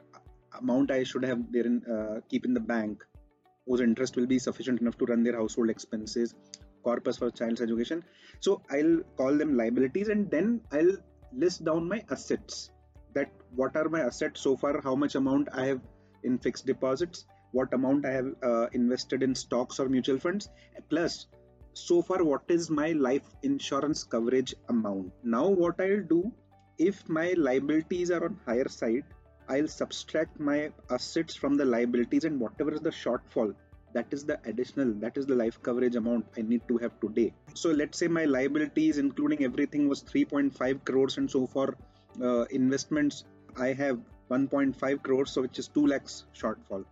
amount 0.60 0.90
i 0.90 1.02
should 1.02 1.24
have 1.30 1.40
there 1.52 1.66
in 1.70 1.76
uh, 1.94 2.20
keep 2.30 2.44
in 2.44 2.54
the 2.54 2.66
bank 2.74 3.04
whose 3.66 3.80
interest 3.80 4.16
will 4.16 4.26
be 4.26 4.38
sufficient 4.38 4.80
enough 4.80 4.96
to 4.98 5.06
run 5.10 5.22
their 5.22 5.36
household 5.40 5.70
expenses 5.70 6.34
corpus 6.82 7.18
for 7.18 7.30
child's 7.30 7.60
education. 7.60 8.02
So 8.40 8.62
i'll 8.70 9.00
call 9.16 9.36
them 9.36 9.56
liabilities 9.56 10.08
and 10.08 10.30
then 10.30 10.60
i'll 10.72 10.96
list 11.32 11.64
down 11.64 11.88
my 11.88 12.02
assets. 12.10 12.70
That 13.14 13.30
what 13.54 13.76
are 13.76 13.88
my 13.88 14.00
assets 14.00 14.40
so 14.40 14.56
far? 14.56 14.80
How 14.80 14.94
much 14.94 15.14
amount 15.14 15.48
i 15.52 15.66
have 15.66 15.80
in 16.22 16.38
fixed 16.38 16.66
deposits? 16.66 17.24
What 17.52 17.72
amount 17.74 18.06
i 18.06 18.12
have 18.12 18.34
uh, 18.42 18.66
invested 18.72 19.22
in 19.22 19.34
stocks 19.34 19.80
or 19.80 19.88
mutual 19.88 20.18
funds? 20.18 20.48
Plus 20.88 21.26
so 21.72 22.02
far 22.02 22.24
what 22.24 22.42
is 22.48 22.70
my 22.70 22.92
life 22.92 23.28
insurance 23.42 24.04
coverage 24.04 24.54
amount? 24.68 25.12
Now 25.22 25.48
what 25.48 25.80
i'll 25.80 26.02
do 26.02 26.32
if 26.78 27.08
my 27.08 27.34
liabilities 27.36 28.10
are 28.10 28.24
on 28.24 28.38
higher 28.46 28.68
side 28.68 29.04
I'll 29.50 29.66
subtract 29.66 30.38
my 30.38 30.70
assets 30.88 31.34
from 31.34 31.56
the 31.56 31.64
liabilities 31.64 32.24
and 32.24 32.38
whatever 32.38 32.72
is 32.72 32.80
the 32.80 32.90
shortfall, 32.90 33.52
that 33.92 34.06
is 34.12 34.24
the 34.24 34.38
additional, 34.44 34.92
that 35.00 35.16
is 35.16 35.26
the 35.26 35.34
life 35.34 35.60
coverage 35.62 35.96
amount 35.96 36.26
I 36.36 36.42
need 36.42 36.62
to 36.68 36.78
have 36.78 36.98
today. 37.00 37.32
So 37.54 37.70
let's 37.70 37.98
say 37.98 38.08
my 38.08 38.24
liabilities, 38.24 38.98
including 38.98 39.44
everything, 39.44 39.88
was 39.88 40.02
3.5 40.02 40.84
crores, 40.84 41.18
and 41.18 41.30
so 41.30 41.46
for 41.46 41.76
uh, 42.22 42.42
investments, 42.44 43.24
I 43.58 43.72
have 43.72 43.98
1.5 44.30 45.02
crores, 45.02 45.32
so 45.32 45.42
which 45.42 45.58
is 45.58 45.68
2 45.68 45.86
lakhs 45.86 46.24
shortfall. 46.34 46.84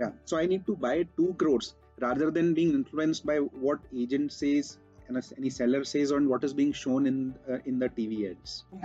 Yeah, 0.00 0.10
so 0.24 0.36
I 0.36 0.46
need 0.46 0.66
to 0.66 0.76
buy 0.76 1.06
2 1.16 1.34
crores 1.38 1.74
rather 2.00 2.30
than 2.30 2.54
being 2.54 2.72
influenced 2.72 3.24
by 3.24 3.36
what 3.36 3.78
agent 3.94 4.32
says 4.32 4.78
and 5.08 5.32
any 5.38 5.50
seller 5.50 5.84
says 5.84 6.12
on 6.12 6.28
what 6.28 6.44
is 6.44 6.54
being 6.54 6.72
shown 6.72 7.06
in 7.06 7.34
uh, 7.50 7.58
in 7.66 7.78
the 7.78 7.88
TV 7.88 8.30
ads. 8.30 8.64
In 8.72 8.80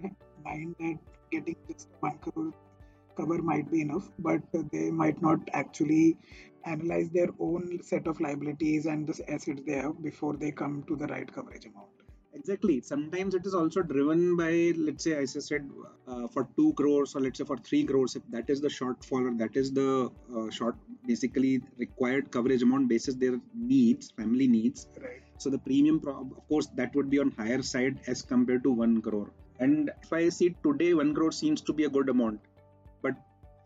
their 0.00 0.10
mind 0.44 0.76
that 0.78 0.98
getting 1.30 1.56
just 1.68 1.88
crore 2.00 2.52
cover 3.16 3.38
might 3.42 3.70
be 3.70 3.80
enough, 3.80 4.08
but 4.18 4.40
they 4.72 4.90
might 4.90 5.20
not 5.22 5.40
actually 5.52 6.16
analyze 6.64 7.08
their 7.10 7.28
own 7.38 7.80
set 7.82 8.06
of 8.06 8.20
liabilities 8.20 8.86
and 8.86 9.06
the 9.06 9.30
assets 9.30 9.62
they 9.66 9.76
have 9.76 10.02
before 10.02 10.34
they 10.36 10.50
come 10.50 10.84
to 10.88 10.96
the 10.96 11.06
right 11.06 11.32
coverage 11.32 11.64
amount. 11.64 11.88
Exactly. 12.34 12.82
Sometimes 12.82 13.34
it 13.34 13.46
is 13.46 13.54
also 13.54 13.82
driven 13.82 14.36
by, 14.36 14.72
let's 14.76 15.04
say, 15.04 15.12
as 15.12 15.36
I 15.36 15.40
said, 15.40 15.70
uh, 16.06 16.28
for 16.28 16.46
two 16.56 16.74
crores 16.74 17.14
or 17.16 17.20
let's 17.20 17.38
say 17.38 17.44
for 17.44 17.56
three 17.56 17.84
crores, 17.84 18.14
if 18.14 18.22
that 18.30 18.50
is 18.50 18.60
the 18.60 18.68
shortfall 18.68 19.32
or 19.32 19.34
that 19.38 19.56
is 19.56 19.72
the 19.72 20.10
uh, 20.36 20.50
short, 20.50 20.76
basically 21.06 21.62
required 21.78 22.30
coverage 22.30 22.62
amount 22.62 22.88
basis 22.88 23.14
their 23.14 23.40
needs, 23.54 24.10
family 24.10 24.46
needs. 24.46 24.86
Right. 25.00 25.22
So 25.38 25.48
the 25.48 25.58
premium, 25.58 26.02
of 26.06 26.48
course, 26.48 26.66
that 26.74 26.94
would 26.94 27.08
be 27.08 27.18
on 27.18 27.30
higher 27.30 27.62
side 27.62 28.00
as 28.06 28.20
compared 28.20 28.64
to 28.64 28.70
one 28.70 29.00
crore. 29.00 29.30
And 29.58 29.90
if 30.02 30.12
I 30.12 30.28
see 30.28 30.54
today, 30.62 30.92
one 30.92 31.14
crore 31.14 31.32
seems 31.32 31.62
to 31.62 31.72
be 31.72 31.84
a 31.84 31.88
good 31.88 32.10
amount, 32.10 32.40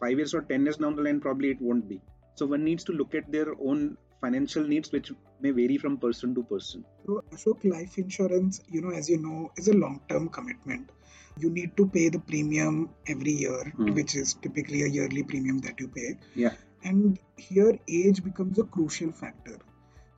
five 0.00 0.16
years 0.16 0.34
or 0.34 0.42
ten 0.42 0.64
years 0.64 0.78
down 0.78 0.96
the 0.96 1.02
line, 1.02 1.20
probably 1.20 1.50
it 1.50 1.60
won't 1.60 1.88
be. 1.88 2.00
So 2.34 2.46
one 2.46 2.64
needs 2.64 2.84
to 2.84 2.92
look 2.92 3.14
at 3.14 3.30
their 3.30 3.48
own 3.60 3.96
financial 4.20 4.66
needs, 4.66 4.92
which 4.92 5.12
may 5.40 5.50
vary 5.50 5.78
from 5.78 5.98
person 5.98 6.34
to 6.34 6.42
person. 6.42 6.84
So 7.06 7.22
Ashok, 7.32 7.64
life 7.64 7.98
insurance, 7.98 8.60
you 8.68 8.80
know, 8.82 8.90
as 8.90 9.08
you 9.08 9.18
know, 9.18 9.50
is 9.56 9.68
a 9.68 9.74
long-term 9.74 10.28
commitment. 10.30 10.90
You 11.38 11.50
need 11.50 11.76
to 11.76 11.86
pay 11.86 12.08
the 12.08 12.18
premium 12.18 12.90
every 13.06 13.32
year, 13.32 13.72
mm. 13.78 13.94
which 13.94 14.14
is 14.16 14.34
typically 14.34 14.82
a 14.82 14.88
yearly 14.88 15.22
premium 15.22 15.58
that 15.58 15.80
you 15.80 15.88
pay. 15.88 16.18
Yeah. 16.34 16.54
And 16.82 17.18
here, 17.36 17.78
age 17.88 18.22
becomes 18.24 18.58
a 18.58 18.64
crucial 18.64 19.12
factor. 19.12 19.58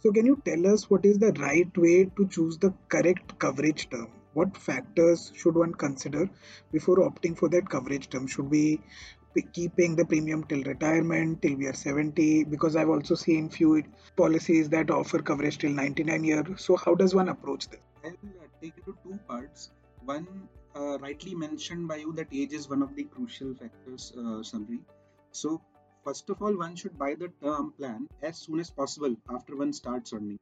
So, 0.00 0.10
can 0.12 0.26
you 0.26 0.40
tell 0.44 0.66
us 0.66 0.90
what 0.90 1.04
is 1.04 1.18
the 1.18 1.32
right 1.32 1.76
way 1.76 2.10
to 2.16 2.26
choose 2.28 2.58
the 2.58 2.72
correct 2.88 3.38
coverage 3.38 3.88
term? 3.90 4.08
what 4.34 4.56
factors 4.56 5.30
should 5.34 5.54
one 5.54 5.74
consider 5.74 6.28
before 6.72 6.96
opting 7.08 7.36
for 7.36 7.48
that 7.50 7.68
coverage 7.68 8.08
term 8.08 8.26
should 8.26 8.50
we 8.50 8.80
keeping 9.40 9.96
the 9.96 10.04
premium 10.04 10.44
till 10.44 10.62
retirement 10.62 11.40
till 11.40 11.56
we 11.56 11.66
are 11.66 11.72
70 11.72 12.44
because 12.44 12.76
i've 12.76 12.90
also 12.90 13.14
seen 13.14 13.48
few 13.48 13.82
policies 14.16 14.68
that 14.68 14.90
offer 14.90 15.20
coverage 15.20 15.58
till 15.58 15.72
99 15.72 16.24
years 16.24 16.46
so 16.56 16.76
how 16.76 16.94
does 16.94 17.14
one 17.14 17.28
approach 17.28 17.68
this? 17.68 17.80
I'll 18.04 18.10
uh, 18.10 18.46
take 18.60 18.74
it 18.76 18.84
to 18.84 18.96
two 19.04 19.18
parts. 19.28 19.70
One 20.04 20.48
uh, 20.74 20.98
rightly 20.98 21.34
mentioned 21.34 21.88
by 21.88 21.96
you 21.96 22.12
that 22.14 22.28
age 22.32 22.52
is 22.52 22.68
one 22.68 22.82
of 22.82 22.94
the 22.96 23.04
crucial 23.04 23.54
factors 23.54 24.12
uh, 24.18 24.42
summary 24.42 24.80
so 25.30 25.60
first 26.04 26.28
of 26.30 26.42
all 26.42 26.56
one 26.56 26.74
should 26.76 26.98
buy 26.98 27.14
the 27.14 27.28
term 27.42 27.72
plan 27.78 28.08
as 28.22 28.38
soon 28.38 28.60
as 28.60 28.70
possible 28.70 29.14
after 29.30 29.56
one 29.56 29.72
starts 29.72 30.12
earning 30.12 30.38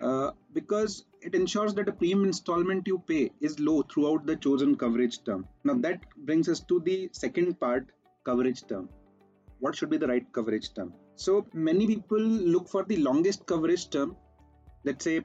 uh, 0.00 0.30
because 0.52 1.04
it 1.22 1.34
ensures 1.34 1.74
that 1.74 1.86
the 1.86 1.92
premium 1.92 2.24
installment 2.24 2.86
you 2.86 3.02
pay 3.06 3.30
is 3.40 3.58
low 3.60 3.82
throughout 3.82 4.26
the 4.26 4.36
chosen 4.36 4.76
coverage 4.76 5.22
term. 5.24 5.46
Now, 5.64 5.74
that 5.74 6.00
brings 6.24 6.48
us 6.48 6.60
to 6.60 6.80
the 6.80 7.10
second 7.12 7.60
part 7.60 7.86
coverage 8.24 8.66
term. 8.66 8.88
What 9.58 9.76
should 9.76 9.90
be 9.90 9.98
the 9.98 10.06
right 10.06 10.26
coverage 10.32 10.72
term? 10.72 10.94
So, 11.16 11.46
many 11.52 11.86
people 11.86 12.18
look 12.20 12.68
for 12.68 12.84
the 12.84 12.96
longest 12.96 13.44
coverage 13.46 13.90
term, 13.90 14.16
let's 14.84 15.04
say, 15.04 15.20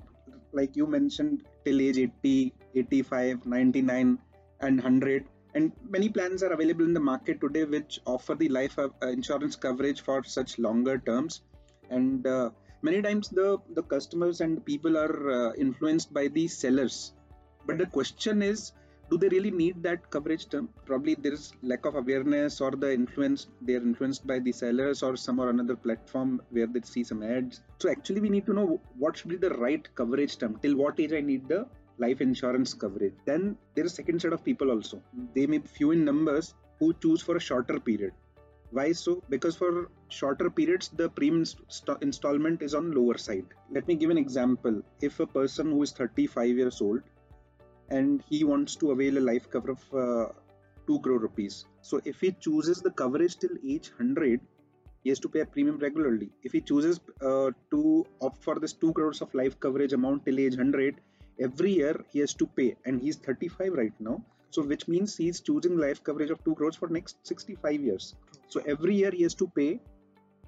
like 0.52 0.76
you 0.76 0.86
mentioned, 0.88 1.44
till 1.64 1.80
age 1.80 1.98
80, 1.98 2.54
85, 2.76 3.46
99, 3.46 4.20
and 4.60 4.78
100. 4.78 5.26
And 5.54 5.72
many 5.90 6.10
plans 6.10 6.44
are 6.44 6.52
available 6.52 6.84
in 6.84 6.94
the 6.94 7.00
market 7.00 7.40
today 7.40 7.64
which 7.64 8.02
offer 8.06 8.36
the 8.36 8.50
life 8.50 8.78
uh, 8.78 8.90
insurance 9.04 9.56
coverage 9.56 10.02
for 10.02 10.22
such 10.24 10.60
longer 10.60 10.98
terms. 10.98 11.42
And 11.90 12.28
uh, 12.28 12.50
many 12.82 13.02
times 13.02 13.30
the 13.30 13.58
the 13.74 13.84
customers 13.84 14.42
and 14.42 14.66
people 14.66 14.98
are 14.98 15.16
uh, 15.32 15.54
influenced 15.54 16.14
by 16.14 16.28
the 16.28 16.48
sellers. 16.48 17.14
But 17.68 17.78
the 17.78 17.88
question 17.88 18.42
is 18.42 18.74
do 19.10 19.18
they 19.18 19.30
really 19.30 19.52
need 19.52 19.84
that 19.84 20.10
coverage 20.10 20.50
term? 20.50 20.70
Probably 20.86 21.14
there 21.16 21.34
is 21.34 21.54
lack 21.62 21.86
of 21.86 21.96
awareness 21.96 22.60
or 22.60 22.72
the 22.72 22.92
influence 22.92 23.48
they 23.62 23.76
are 23.76 23.86
influenced 23.90 24.26
by 24.26 24.40
the 24.40 24.52
sellers 24.52 25.04
or 25.04 25.16
some 25.16 25.40
or 25.40 25.50
another 25.50 25.76
platform 25.76 26.42
where 26.50 26.66
they 26.68 26.82
see 26.82 27.04
some 27.04 27.22
ads. 27.22 27.62
So 27.80 27.90
actually 27.90 28.22
we 28.22 28.30
need 28.30 28.46
to 28.48 28.54
know 28.54 28.82
what 28.98 29.18
should 29.18 29.30
be 29.30 29.36
the 29.38 29.52
right 29.52 29.88
coverage 29.96 30.38
term. 30.38 30.60
Till 30.62 30.76
what 30.76 31.00
age 31.00 31.14
i 31.14 31.22
need 31.22 31.48
the 31.48 31.68
life 32.00 32.22
insurance 32.22 32.74
coverage? 32.74 33.14
Then 33.26 33.58
there 33.76 33.86
is 33.86 33.94
second 33.94 34.22
set 34.22 34.34
of 34.34 34.44
people 34.44 34.72
also. 34.72 35.02
They 35.36 35.46
may 35.46 35.60
be 35.60 35.68
few 35.68 35.92
in 35.92 36.04
numbers 36.04 36.56
who 36.80 36.94
choose 36.94 37.22
for 37.22 37.38
a 37.38 37.40
shorter 37.40 37.80
period 37.80 38.14
why 38.76 38.92
so? 38.92 39.24
Because 39.30 39.56
for 39.56 39.90
shorter 40.10 40.50
periods, 40.50 40.90
the 40.90 41.10
premium 41.10 41.46
st- 41.46 42.02
installment 42.02 42.62
is 42.62 42.74
on 42.76 42.92
lower 42.92 43.18
side. 43.18 43.46
Let 43.72 43.88
me 43.88 43.96
give 43.96 44.10
an 44.10 44.18
example. 44.18 44.82
If 45.02 45.20
a 45.20 45.28
person 45.28 45.72
who 45.72 45.82
is 45.84 45.92
35 45.92 46.58
years 46.62 46.82
old 46.82 47.02
and 47.90 48.24
he 48.30 48.44
wants 48.44 48.76
to 48.82 48.92
avail 48.92 49.18
a 49.18 49.26
life 49.32 49.50
cover 49.50 49.72
of 49.72 49.84
uh, 49.94 50.34
2 50.88 51.00
crore 51.00 51.20
rupees. 51.20 51.66
So 51.82 52.02
if 52.04 52.20
he 52.20 52.32
chooses 52.34 52.82
the 52.82 52.92
coverage 52.92 53.38
till 53.38 53.58
age 53.66 53.92
100, 53.98 54.42
he 55.04 55.10
has 55.10 55.20
to 55.20 55.30
pay 55.30 55.42
a 55.42 55.46
premium 55.46 55.78
regularly. 55.80 56.30
If 56.44 56.52
he 56.52 56.62
chooses 56.62 57.00
uh, 57.22 57.52
to 57.72 58.06
opt 58.22 58.44
for 58.44 58.60
this 58.60 58.74
2 58.74 58.94
crores 58.94 59.22
of 59.22 59.34
life 59.34 59.60
coverage 59.60 59.94
amount 59.94 60.26
till 60.26 60.40
age 60.40 60.58
100, 60.58 61.00
every 61.40 61.74
year 61.74 61.96
he 62.12 62.20
has 62.20 62.34
to 62.34 62.48
pay 62.48 62.76
and 62.86 63.02
he's 63.02 63.18
35 63.18 63.74
right 63.74 63.94
now 64.00 64.22
so 64.56 64.64
which 64.72 64.88
means 64.94 65.18
he 65.22 65.28
is 65.34 65.42
choosing 65.48 65.78
life 65.84 66.02
coverage 66.10 66.32
of 66.36 66.44
2 66.46 66.56
crores 66.60 66.78
for 66.82 66.88
next 66.98 67.28
65 67.28 67.82
years. 67.90 68.16
So 68.48 68.62
every 68.74 68.96
year 69.02 69.12
he 69.12 69.24
has 69.24 69.36
to 69.42 69.48
pay 69.60 69.72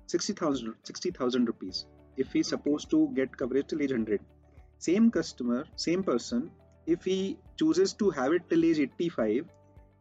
60000 0.07 0.75
60000 0.83 1.45
rupees 1.51 1.85
if 2.23 2.31
he's 2.31 2.47
supposed 2.53 2.89
to 2.91 2.99
get 3.19 3.35
coverage 3.41 3.67
till 3.71 3.81
age 3.85 3.93
100 3.95 4.21
same 4.85 5.09
customer 5.17 5.59
same 5.75 6.03
person 6.09 6.49
if 6.95 7.03
he 7.09 7.17
chooses 7.61 7.93
to 8.01 8.09
have 8.19 8.37
it 8.37 8.45
till 8.51 8.63
age 8.69 8.79
85 8.85 9.49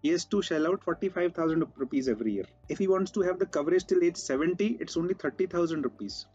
he 0.02 0.12
has 0.14 0.26
to 0.34 0.42
shell 0.48 0.68
out 0.68 0.84
45000 0.84 1.66
rupees 1.82 2.08
every 2.08 2.32
year. 2.34 2.44
If 2.68 2.78
he 2.78 2.86
wants 2.86 3.10
to 3.12 3.22
have 3.22 3.40
the 3.40 3.46
coverage 3.46 3.86
till 3.86 4.04
age 4.08 4.16
70 4.16 4.68
it's 4.84 4.96
only 4.96 5.14
30000 5.14 5.82
rupees. 5.82 6.26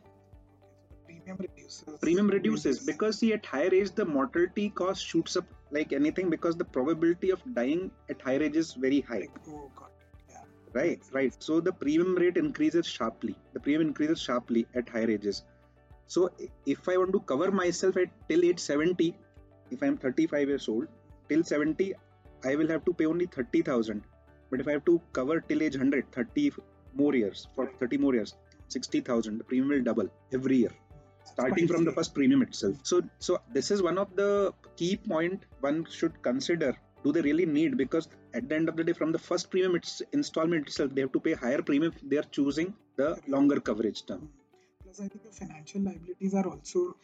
Premium 1.05 1.37
reduces. 1.37 1.99
Premium 2.01 2.27
reduces 2.27 2.85
because 2.91 3.19
see 3.19 3.31
at 3.33 3.45
higher 3.45 3.73
age 3.81 3.91
the 4.01 4.05
mortality 4.17 4.69
cost 4.81 5.05
shoots 5.05 5.37
up 5.37 5.45
like 5.71 5.93
anything 5.93 6.29
because 6.29 6.55
the 6.55 6.65
probability 6.65 7.29
of 7.31 7.41
dying 7.53 7.91
at 8.09 8.21
higher 8.21 8.43
age 8.43 8.55
is 8.55 8.73
very 8.73 9.01
high. 9.01 9.27
Oh 9.47 9.69
god 9.75 9.89
right 10.73 11.01
right. 11.11 11.33
So 11.43 11.59
the 11.59 11.71
premium 11.71 12.15
rate 12.15 12.37
increases 12.37 12.87
sharply. 12.87 13.35
The 13.53 13.59
premium 13.59 13.87
increases 13.87 14.21
sharply 14.21 14.67
at 14.75 14.89
higher 14.89 15.09
ages. 15.09 15.43
So 16.07 16.29
if 16.65 16.87
i 16.89 16.97
want 16.97 17.13
to 17.15 17.19
cover 17.31 17.51
myself 17.51 17.97
at 17.97 18.09
till 18.29 18.43
age 18.47 18.59
70 18.59 19.15
if 19.75 19.83
i'm 19.87 19.97
35 19.97 20.49
years 20.53 20.67
old 20.73 20.87
till 21.29 21.43
70 21.51 21.93
i 22.51 22.55
will 22.61 22.67
have 22.73 22.83
to 22.87 22.93
pay 23.01 23.05
only 23.11 23.27
30000 23.35 24.03
but 24.49 24.59
if 24.63 24.67
i 24.67 24.73
have 24.77 24.83
to 24.89 24.95
cover 25.19 25.39
till 25.39 25.63
age 25.67 25.77
100 25.77 26.11
30 26.11 26.51
more 27.01 27.13
years 27.15 27.47
for 27.55 27.67
30 27.79 28.01
more 28.05 28.13
years 28.17 28.35
60000 28.67 29.37
the 29.37 29.47
premium 29.51 29.69
will 29.75 29.85
double 29.89 30.09
every 30.39 30.57
year 30.63 30.73
starting 31.23 31.67
from 31.67 31.85
the 31.85 31.91
first 31.91 32.13
premium 32.13 32.41
itself. 32.41 32.75
So 32.83 33.01
so 33.19 33.41
this 33.53 33.71
is 33.71 33.81
one 33.81 33.97
of 33.97 34.15
the 34.15 34.53
key 34.75 34.97
point 34.97 35.45
one 35.59 35.85
should 35.89 36.21
consider. 36.21 36.75
Do 37.03 37.11
they 37.11 37.21
really 37.21 37.45
need? 37.45 37.77
Because 37.77 38.07
at 38.33 38.47
the 38.47 38.55
end 38.55 38.69
of 38.69 38.75
the 38.75 38.83
day 38.83 38.93
from 38.93 39.11
the 39.11 39.19
first 39.19 39.49
premium 39.49 39.75
it's 39.75 40.01
installment 40.11 40.67
itself 40.67 40.93
they 40.93 41.01
have 41.01 41.11
to 41.13 41.19
pay 41.19 41.33
higher 41.33 41.61
premium 41.61 41.93
they 42.03 42.17
are 42.17 42.29
choosing 42.37 42.73
the 42.95 43.09
longer 43.27 43.59
coverage 43.59 44.05
term. 44.05 44.29
Plus 44.83 44.99
i 44.99 45.07
think 45.07 45.23
the 45.23 45.35
financial 45.39 45.81
liabilities 45.81 46.33
are 46.41 46.47
also 46.53 46.95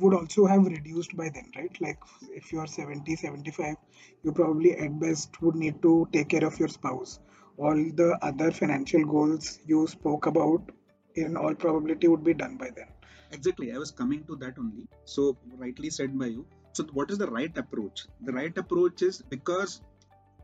would 0.00 0.14
also 0.18 0.46
have 0.46 0.64
reduced 0.64 1.14
by 1.16 1.28
then 1.34 1.50
right? 1.56 1.80
Like 1.80 1.98
if 2.40 2.52
you 2.52 2.60
are 2.60 2.66
70 2.66 3.16
75 3.16 3.76
you 4.24 4.32
probably 4.32 4.72
at 4.76 4.98
best 5.00 5.42
would 5.42 5.56
need 5.64 5.82
to 5.82 6.08
take 6.12 6.30
care 6.30 6.44
of 6.44 6.58
your 6.58 6.68
spouse. 6.68 7.18
All 7.58 7.76
the 8.00 8.18
other 8.22 8.50
financial 8.50 9.04
goals 9.04 9.58
you 9.66 9.86
spoke 9.86 10.26
about 10.26 10.70
in 11.14 11.36
all 11.36 11.54
probability 11.54 12.08
would 12.08 12.24
be 12.24 12.32
done 12.32 12.56
by 12.56 12.70
then 12.74 12.88
exactly 13.32 13.72
i 13.72 13.78
was 13.78 13.90
coming 13.90 14.24
to 14.24 14.36
that 14.36 14.58
only 14.58 14.86
so 15.04 15.36
rightly 15.58 15.90
said 15.90 16.18
by 16.18 16.26
you 16.26 16.46
so, 16.74 16.84
what 16.94 17.10
is 17.10 17.18
the 17.18 17.30
right 17.30 17.54
approach? 17.58 18.06
The 18.22 18.32
right 18.32 18.56
approach 18.56 19.02
is 19.02 19.20
because 19.20 19.82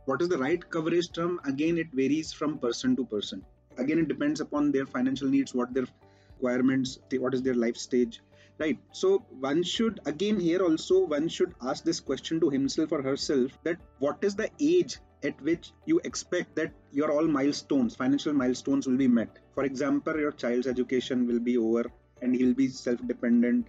what 0.04 0.21
is 0.21 0.28
the 0.28 0.37
right 0.37 0.62
coverage 0.68 1.11
term? 1.11 1.40
Again, 1.47 1.78
it 1.78 1.88
varies 1.90 2.35
from 2.35 2.59
person 2.59 2.95
to 2.97 3.07
person. 3.07 3.42
Again, 3.78 4.00
it 4.00 4.09
depends 4.09 4.42
upon 4.42 4.71
their 4.71 4.85
financial 4.85 5.26
needs, 5.26 5.54
what 5.54 5.73
their 5.73 5.87
requirements, 6.35 6.99
what 7.12 7.33
is 7.33 7.42
their 7.42 7.54
life 7.54 7.78
stage, 7.78 8.21
right? 8.59 8.78
So, 8.92 9.25
one 9.40 9.62
should, 9.62 10.00
again, 10.04 10.38
here 10.38 10.61
also, 10.61 11.07
one 11.07 11.28
should 11.28 11.54
ask 11.62 11.83
this 11.83 11.99
question 11.99 12.40
to 12.40 12.50
himself 12.50 12.92
or 12.92 13.00
herself 13.00 13.59
that 13.64 13.78
what 13.99 14.18
is 14.21 14.37
the 14.37 14.50
age 14.61 14.99
at 15.23 15.40
which 15.40 15.73
you 15.87 15.99
expect 16.04 16.57
that 16.57 16.73
your 16.92 17.11
all 17.11 17.26
milestones, 17.26 17.97
financial 17.97 18.35
milestones 18.35 18.87
will 18.87 18.99
be 18.99 19.09
met. 19.09 19.38
For 19.54 19.64
example, 19.64 20.21
your 20.21 20.33
child's 20.33 20.66
education 20.66 21.26
will 21.26 21.40
be 21.40 21.57
over 21.57 21.90
and 22.23 22.35
he'll 22.35 22.55
be 22.55 22.69
self-dependent. 22.69 23.67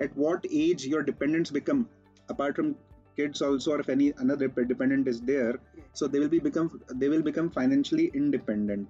At 0.00 0.16
what 0.16 0.44
age 0.50 0.86
your 0.86 1.02
dependents 1.02 1.50
become, 1.50 1.88
apart 2.28 2.56
from 2.56 2.76
kids 3.16 3.42
also, 3.42 3.72
or 3.72 3.80
if 3.80 3.88
any 3.88 4.12
another 4.18 4.48
dependent 4.48 5.08
is 5.08 5.20
there, 5.20 5.58
so 5.92 6.06
they 6.06 6.18
will 6.18 6.28
be 6.28 6.38
become 6.38 6.80
they 6.94 7.08
will 7.08 7.22
become 7.22 7.50
financially 7.50 8.10
independent, 8.14 8.88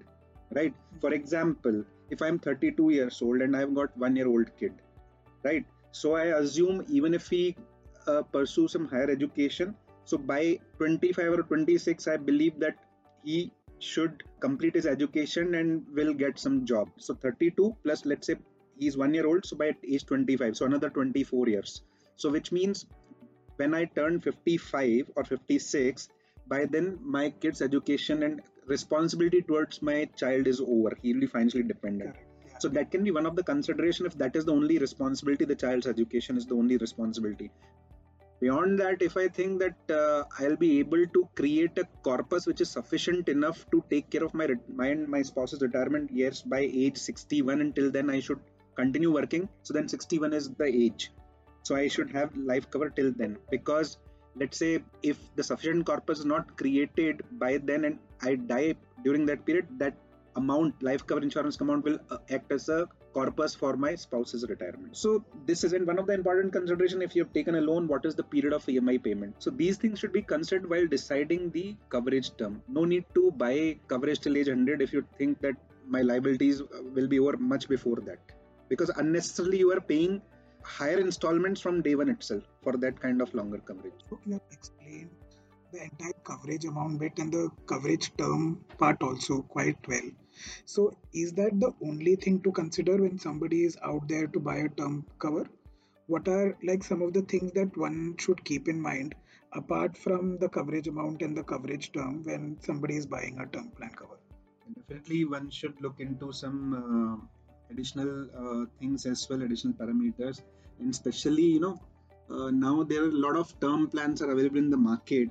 right? 0.55 0.75
For 1.01 1.13
example, 1.13 1.85
if 2.11 2.23
I'm 2.23 2.39
32 2.39 2.91
years 2.91 3.21
old 3.23 3.43
and 3.43 3.57
I've 3.57 3.75
got 3.75 3.97
one 3.97 4.17
year 4.17 4.29
old 4.29 4.57
kid, 4.59 4.73
right? 5.43 5.65
So 5.93 6.15
I 6.15 6.25
assume 6.41 6.85
even 6.89 7.15
if 7.15 7.29
he 7.29 7.57
uh, 8.07 8.23
pursue 8.23 8.69
some 8.69 8.87
higher 8.87 9.11
education, 9.11 9.75
so 10.05 10.19
by 10.19 10.59
25 10.79 11.33
or 11.33 11.43
26, 11.43 12.09
I 12.09 12.17
believe 12.17 12.59
that 12.61 12.77
he 13.25 13.53
should 13.79 14.23
complete 14.41 14.75
his 14.75 14.87
education 14.87 15.55
and 15.57 15.85
will 15.93 16.15
get 16.15 16.39
some 16.39 16.65
job. 16.65 16.89
So 16.97 17.15
32 17.15 17.77
plus, 17.85 18.05
let's 18.07 18.27
say 18.27 18.37
he's 18.79 18.97
one 18.97 19.15
year 19.15 19.27
old, 19.27 19.45
so 19.47 19.57
by 19.57 19.75
age 19.87 20.07
25, 20.07 20.57
so 20.57 20.67
another 20.67 20.91
24 20.91 21.49
years. 21.49 21.83
So 22.17 22.31
which 22.31 22.53
means 22.53 22.87
when 23.57 23.75
I 23.75 23.85
turn 23.85 24.21
55 24.21 25.11
or 25.17 25.25
56, 25.25 26.09
by 26.49 26.65
then 26.67 26.99
my 27.03 27.31
kid's 27.31 27.63
education 27.63 28.23
and 28.23 28.41
responsibility 28.67 29.43
towards 29.43 29.83
my 29.83 30.05
child 30.17 30.47
is 30.47 30.61
over. 30.61 30.97
He 31.01 31.13
will 31.13 31.21
be 31.21 31.27
financially 31.27 31.63
dependent. 31.63 32.15
Yeah. 32.47 32.59
So 32.59 32.69
that 32.69 32.91
can 32.91 33.05
be 33.05 33.11
one 33.11 33.27
of 33.27 33.37
the 33.37 33.43
consideration 33.43 34.07
if 34.07 34.17
that 34.19 34.37
is 34.37 34.45
the 34.45 34.53
only 34.53 34.79
responsibility, 34.79 35.45
the 35.45 35.55
child's 35.55 35.87
education 35.87 36.37
is 36.37 36.47
the 36.47 36.55
only 36.55 36.77
responsibility 36.77 37.51
beyond 38.43 38.79
that 38.83 39.03
if 39.09 39.17
i 39.23 39.27
think 39.39 39.53
that 39.65 39.93
uh, 40.01 40.23
i'll 40.39 40.61
be 40.63 40.71
able 40.83 41.03
to 41.17 41.21
create 41.41 41.77
a 41.83 41.85
corpus 42.07 42.47
which 42.51 42.63
is 42.65 42.71
sufficient 42.79 43.29
enough 43.35 43.59
to 43.73 43.79
take 43.93 44.07
care 44.15 44.25
of 44.29 44.35
my 44.41 44.47
my 44.81 44.89
and 44.95 45.09
my 45.15 45.23
spouse's 45.31 45.63
retirement 45.67 46.17
years 46.21 46.41
by 46.55 46.61
age 46.85 46.99
61 47.11 47.61
until 47.67 47.89
then 47.97 48.11
i 48.17 48.19
should 48.27 48.43
continue 48.77 49.13
working 49.13 49.49
so 49.63 49.75
then 49.75 49.89
61 49.89 50.33
is 50.33 50.51
the 50.51 50.67
age. 50.67 51.13
So 51.63 51.77
i 51.77 51.89
should 51.89 52.11
have 52.11 52.37
life 52.37 52.71
cover 52.71 52.91
till 52.91 53.13
then. 53.13 53.37
Because 53.51 53.99
let's 54.37 54.59
say 54.59 54.83
if 55.03 55.19
the 55.37 55.43
sufficient 55.43 55.87
corpus 55.87 56.21
is 56.21 56.25
not 56.25 56.57
created 56.57 57.23
by 57.33 57.59
then 57.59 57.85
and 57.85 57.99
i 58.23 58.35
die 58.35 58.75
during 59.05 59.27
that 59.27 59.45
period 59.45 59.67
that 59.79 59.95
amount 60.37 60.83
life 60.83 61.07
cover 61.07 61.21
insurance 61.21 61.61
amount 61.61 61.85
will 61.85 61.99
uh, 62.11 62.17
act 62.31 62.51
as 62.51 62.69
a 62.71 62.89
corpus 63.13 63.55
for 63.55 63.77
my 63.77 63.95
spouse's 63.95 64.47
retirement. 64.49 64.97
So 64.97 65.23
this 65.45 65.65
isn't 65.65 65.87
one 65.87 65.99
of 65.99 66.07
the 66.07 66.15
important 66.15 66.53
consideration. 66.55 67.03
If 67.03 67.15
you 67.15 67.25
have 67.25 67.33
taken 67.35 67.57
a 67.57 67.61
loan 67.61 67.87
what 67.87 68.07
is 68.07 68.15
the 68.15 68.23
period 68.23 68.55
of 68.55 68.65
emi 68.65 69.03
payment? 69.03 69.35
So 69.39 69.51
these 69.51 69.77
things 69.77 69.99
should 69.99 70.15
be 70.15 70.23
considered 70.23 70.69
while 70.71 70.87
deciding 70.87 71.51
the 71.51 71.77
coverage 71.91 72.35
term. 72.39 72.63
No 72.69 72.85
need 72.87 73.05
to 73.15 73.31
buy 73.33 73.79
coverage 73.89 74.21
till 74.21 74.39
age 74.39 74.49
100 74.49 74.81
if 74.81 74.93
you 74.95 75.05
think 75.19 75.41
that 75.43 75.57
my 75.87 76.01
liabilities 76.01 76.63
will 76.95 77.09
be 77.09 77.19
over 77.19 77.37
much 77.37 77.69
before 77.69 77.97
that 78.07 78.19
because 78.73 78.91
unnecessarily 79.03 79.59
you 79.63 79.73
are 79.75 79.81
paying 79.93 80.21
higher 80.77 80.99
installments 81.07 81.61
from 81.65 81.83
day 81.87 81.95
one 82.01 82.11
itself 82.15 82.45
for 82.65 82.75
that 82.85 83.01
kind 83.05 83.21
of 83.25 83.35
longer 83.39 83.59
coverage 83.71 84.01
So 84.09 84.19
you 84.27 84.33
have 84.35 84.43
explained 84.51 85.11
the 85.73 85.83
entire 85.85 86.19
coverage 86.31 86.65
amount 86.71 87.01
bit 87.01 87.19
and 87.19 87.33
the 87.33 87.51
coverage 87.67 88.13
term 88.17 88.65
part 88.79 89.03
also 89.03 89.43
quite 89.43 89.89
well. 89.89 90.11
So 90.67 90.95
is 91.13 91.33
that 91.35 91.59
the 91.59 91.73
only 91.89 92.17
thing 92.17 92.41
to 92.43 92.53
consider 92.53 92.97
when 93.03 93.19
somebody 93.19 93.65
is 93.65 93.77
out 93.83 94.07
there 94.09 94.27
to 94.27 94.41
buy 94.41 94.57
a 94.57 94.69
term 94.69 95.07
cover? 95.19 95.47
What 96.07 96.29
are 96.29 96.57
like 96.63 96.85
some 96.85 97.03
of 97.03 97.15
the 97.15 97.23
things 97.23 97.53
that 97.53 97.77
one 97.77 98.17
should 98.19 98.45
keep 98.45 98.69
in 98.69 98.81
mind 98.81 99.15
apart 99.53 99.97
from 99.97 100.39
the 100.39 100.49
coverage 100.49 100.89
amount 100.89 101.23
and 101.23 101.37
the 101.37 101.43
coverage 101.43 101.93
term 101.93 102.23
when 102.25 102.59
somebody 102.61 102.97
is 102.97 103.07
buying 103.07 103.39
a 103.41 103.47
term 103.47 103.71
plan 103.71 103.93
cover? 103.97 104.19
definitely 104.79 105.25
one 105.25 105.51
should 105.51 105.81
look 105.81 106.01
into 106.01 106.33
some 106.33 106.59
uh, 106.81 107.42
additional 107.73 108.13
uh, 108.43 108.65
things 108.79 109.07
as 109.07 109.27
well 109.29 109.43
additional 109.43 109.75
parameters. 109.75 110.43
And 110.79 110.91
especially 110.91 111.49
you 111.57 111.61
know 111.61 111.77
uh, 112.31 112.51
now 112.51 112.83
there 112.83 113.05
are 113.05 113.09
a 113.09 113.21
lot 113.27 113.37
of 113.37 113.59
term 113.61 113.89
plans 113.89 114.23
are 114.23 114.31
available 114.31 114.59
in 114.59 114.71
the 114.71 114.83
market 114.89 115.29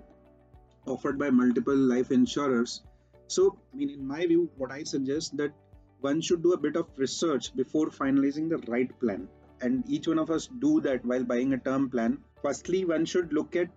offered 0.85 1.17
by 1.17 1.29
multiple 1.29 1.75
life 1.75 2.11
insurers. 2.11 2.81
So 3.27 3.57
I 3.73 3.77
mean, 3.77 3.89
in 3.89 4.07
my 4.07 4.25
view 4.25 4.49
what 4.57 4.71
i 4.71 4.83
suggest 4.83 5.37
that 5.37 5.53
one 6.01 6.21
should 6.21 6.41
do 6.43 6.53
a 6.53 6.57
bit 6.57 6.75
of 6.75 6.87
research 6.97 7.55
before 7.55 7.87
finalizing 7.87 8.49
the 8.49 8.57
right 8.71 8.91
plan. 8.99 9.27
And 9.61 9.83
each 9.87 10.07
one 10.07 10.17
of 10.17 10.31
us 10.31 10.47
do 10.59 10.81
that 10.81 11.05
while 11.05 11.23
buying 11.23 11.53
a 11.53 11.57
term 11.57 11.89
plan. 11.89 12.17
Firstly 12.41 12.85
one 12.85 13.05
should 13.05 13.31
look 13.31 13.55
at 13.55 13.69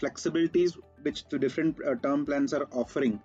flexibilities 0.00 0.78
which 1.02 1.24
the 1.28 1.38
different 1.38 1.76
uh, 1.84 1.96
term 1.96 2.24
plans 2.24 2.54
are 2.54 2.68
offering. 2.72 3.20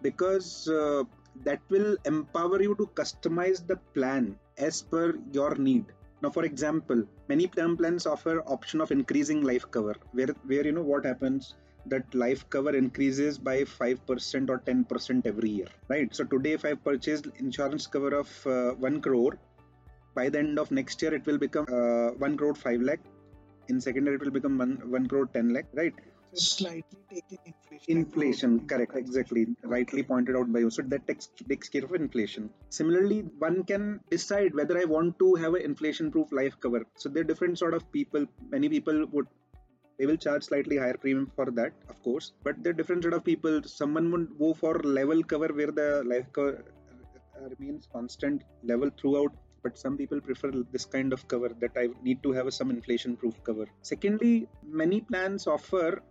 Because 0.00 0.68
uh, 0.68 1.04
that 1.42 1.60
will 1.68 1.96
empower 2.04 2.62
you 2.62 2.74
to 2.76 2.86
customize 2.94 3.66
the 3.66 3.76
plan 3.94 4.38
as 4.58 4.82
per 4.82 5.14
your 5.32 5.54
need. 5.56 5.84
Now 6.22 6.30
for 6.30 6.44
example 6.44 7.02
many 7.28 7.46
term 7.48 7.76
plans 7.76 8.06
offer 8.06 8.40
option 8.46 8.80
of 8.80 8.92
increasing 8.92 9.42
life 9.42 9.70
cover 9.70 9.94
where 10.12 10.34
where 10.46 10.64
you 10.64 10.72
know 10.72 10.82
what 10.82 11.04
happens? 11.04 11.54
That 11.86 12.14
life 12.14 12.48
cover 12.48 12.74
increases 12.74 13.36
by 13.36 13.64
5% 13.64 14.48
or 14.48 14.58
10% 14.58 15.26
every 15.26 15.50
year 15.50 15.66
right? 15.88 16.14
So 16.14 16.24
today 16.24 16.52
if 16.52 16.64
i 16.64 16.74
purchased 16.74 17.26
insurance 17.38 17.86
cover 17.86 18.14
of 18.14 18.46
uh, 18.46 18.70
1 18.72 19.00
crore 19.02 19.38
by 20.14 20.28
the 20.28 20.38
end 20.38 20.58
of 20.58 20.70
next 20.70 21.02
year 21.02 21.12
it 21.14 21.26
will 21.26 21.38
become 21.38 21.66
uh, 21.68 22.10
1 22.12 22.36
crore 22.38 22.54
5 22.54 22.80
lakh. 22.80 23.00
In 23.68 23.80
second 23.80 24.06
year 24.06 24.14
it 24.14 24.22
will 24.22 24.30
become 24.30 24.56
1, 24.56 24.90
1 24.90 25.08
crore 25.08 25.26
10 25.26 25.52
lakh 25.52 25.66
right 25.74 25.94
slightly 26.34 26.98
taking 27.10 27.38
inflation. 27.46 27.96
inflation 27.98 28.66
correct 28.66 28.96
exactly. 28.96 29.46
Rightly 29.62 30.02
pointed 30.02 30.36
out 30.36 30.52
by 30.52 30.60
you. 30.60 30.70
So 30.70 30.82
that 30.82 31.06
takes, 31.06 31.28
takes 31.48 31.68
care 31.68 31.84
of 31.84 31.94
inflation. 31.94 32.50
Similarly 32.70 33.20
one 33.38 33.64
can 33.64 34.00
decide 34.10 34.54
whether 34.54 34.78
i 34.78 34.84
want 34.84 35.18
to 35.18 35.34
have 35.36 35.54
an 35.54 35.62
inflation 35.62 36.10
proof 36.10 36.32
life 36.32 36.58
cover. 36.60 36.86
So 36.96 37.08
there 37.08 37.22
are 37.22 37.24
different 37.24 37.58
sort 37.58 37.74
of 37.74 37.90
people 37.92 38.26
many 38.50 38.68
people 38.68 39.06
would 39.12 39.26
they 39.98 40.06
will 40.06 40.16
charge 40.16 40.42
slightly 40.42 40.76
higher 40.76 40.96
premium 40.96 41.30
for 41.36 41.50
that 41.52 41.72
of 41.88 42.02
course. 42.02 42.32
But 42.42 42.62
there 42.62 42.70
are 42.70 42.76
different 42.80 43.02
sort 43.02 43.14
of 43.14 43.24
people. 43.24 43.62
Someone 43.64 44.10
would 44.10 44.38
go 44.38 44.54
for 44.54 44.78
level 44.82 45.22
cover 45.22 45.48
where 45.48 45.70
the 45.70 46.02
life 46.04 46.32
cover 46.32 46.64
uh, 47.36 47.48
remains 47.58 47.88
constant 47.92 48.42
level 48.62 48.90
throughout. 49.00 49.32
But 49.62 49.78
some 49.78 49.96
people 49.96 50.20
prefer 50.20 50.50
this 50.72 50.84
kind 50.84 51.12
of 51.12 51.26
cover 51.26 51.48
that 51.60 51.70
i 51.76 51.88
need 52.02 52.22
to 52.22 52.32
have 52.32 52.52
some 52.52 52.70
inflation 52.70 53.16
proof 53.16 53.42
cover. 53.44 53.66
Secondly 53.82 54.48
many 54.62 55.00
plans 55.00 55.46
offer 55.46 56.02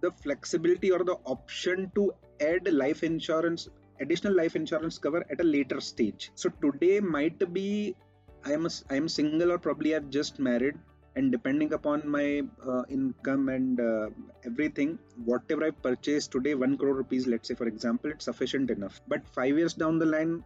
the 0.00 0.10
flexibility 0.10 0.90
or 0.90 1.04
the 1.04 1.16
option 1.24 1.90
to 1.94 2.12
add 2.40 2.72
life 2.72 3.02
insurance 3.02 3.68
additional 4.00 4.34
life 4.34 4.56
insurance 4.56 4.98
cover 4.98 5.24
at 5.30 5.40
a 5.40 5.44
later 5.44 5.80
stage. 5.80 6.30
So 6.34 6.48
today 6.62 7.00
might 7.00 7.52
be 7.52 7.94
i 8.46 8.52
am 8.52 8.66
a, 8.66 8.70
i 8.90 8.96
am 8.96 9.08
single 9.08 9.52
or 9.52 9.58
probably 9.58 9.94
i've 9.94 10.08
just 10.08 10.38
married 10.38 10.76
and 11.16 11.32
depending 11.32 11.72
upon 11.74 12.08
my 12.08 12.42
uh, 12.66 12.82
income 12.88 13.48
and 13.48 13.80
uh, 13.80 14.08
everything 14.44 14.98
whatever 15.24 15.64
i 15.66 15.70
purchase 15.70 16.26
today 16.26 16.54
1 16.54 16.78
crore 16.78 16.94
rupees 16.94 17.26
let's 17.26 17.48
say 17.48 17.54
for 17.54 17.66
example 17.66 18.10
it's 18.10 18.24
sufficient 18.24 18.70
enough. 18.70 19.00
But 19.08 19.28
5 19.34 19.58
years 19.58 19.74
down 19.74 19.98
the 19.98 20.06
line 20.06 20.44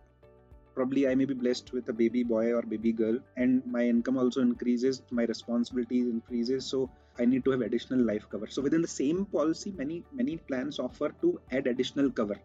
probably 0.75 1.07
i 1.09 1.15
may 1.15 1.27
be 1.33 1.35
blessed 1.35 1.73
with 1.73 1.89
a 1.89 1.93
baby 1.93 2.23
boy 2.25 2.53
or 2.53 2.63
baby 2.63 2.93
girl 2.93 3.19
and 3.37 3.63
my 3.67 3.85
income 3.87 4.17
also 4.17 4.41
increases 4.41 5.03
my 5.11 5.25
responsibilities 5.25 6.09
increases. 6.09 6.67
So 6.67 6.91
i 7.19 7.25
need 7.25 7.45
to 7.45 7.51
have 7.51 7.61
additional 7.61 8.01
life 8.01 8.27
cover. 8.29 8.47
So 8.49 8.63
within 8.63 8.83
the 8.83 8.89
same 8.89 9.25
policy 9.27 9.73
many 9.77 10.03
many 10.13 10.37
plans 10.37 10.79
offer 10.79 11.11
to 11.23 11.41
add 11.53 11.67
additional 11.67 12.11
cover. 12.11 12.37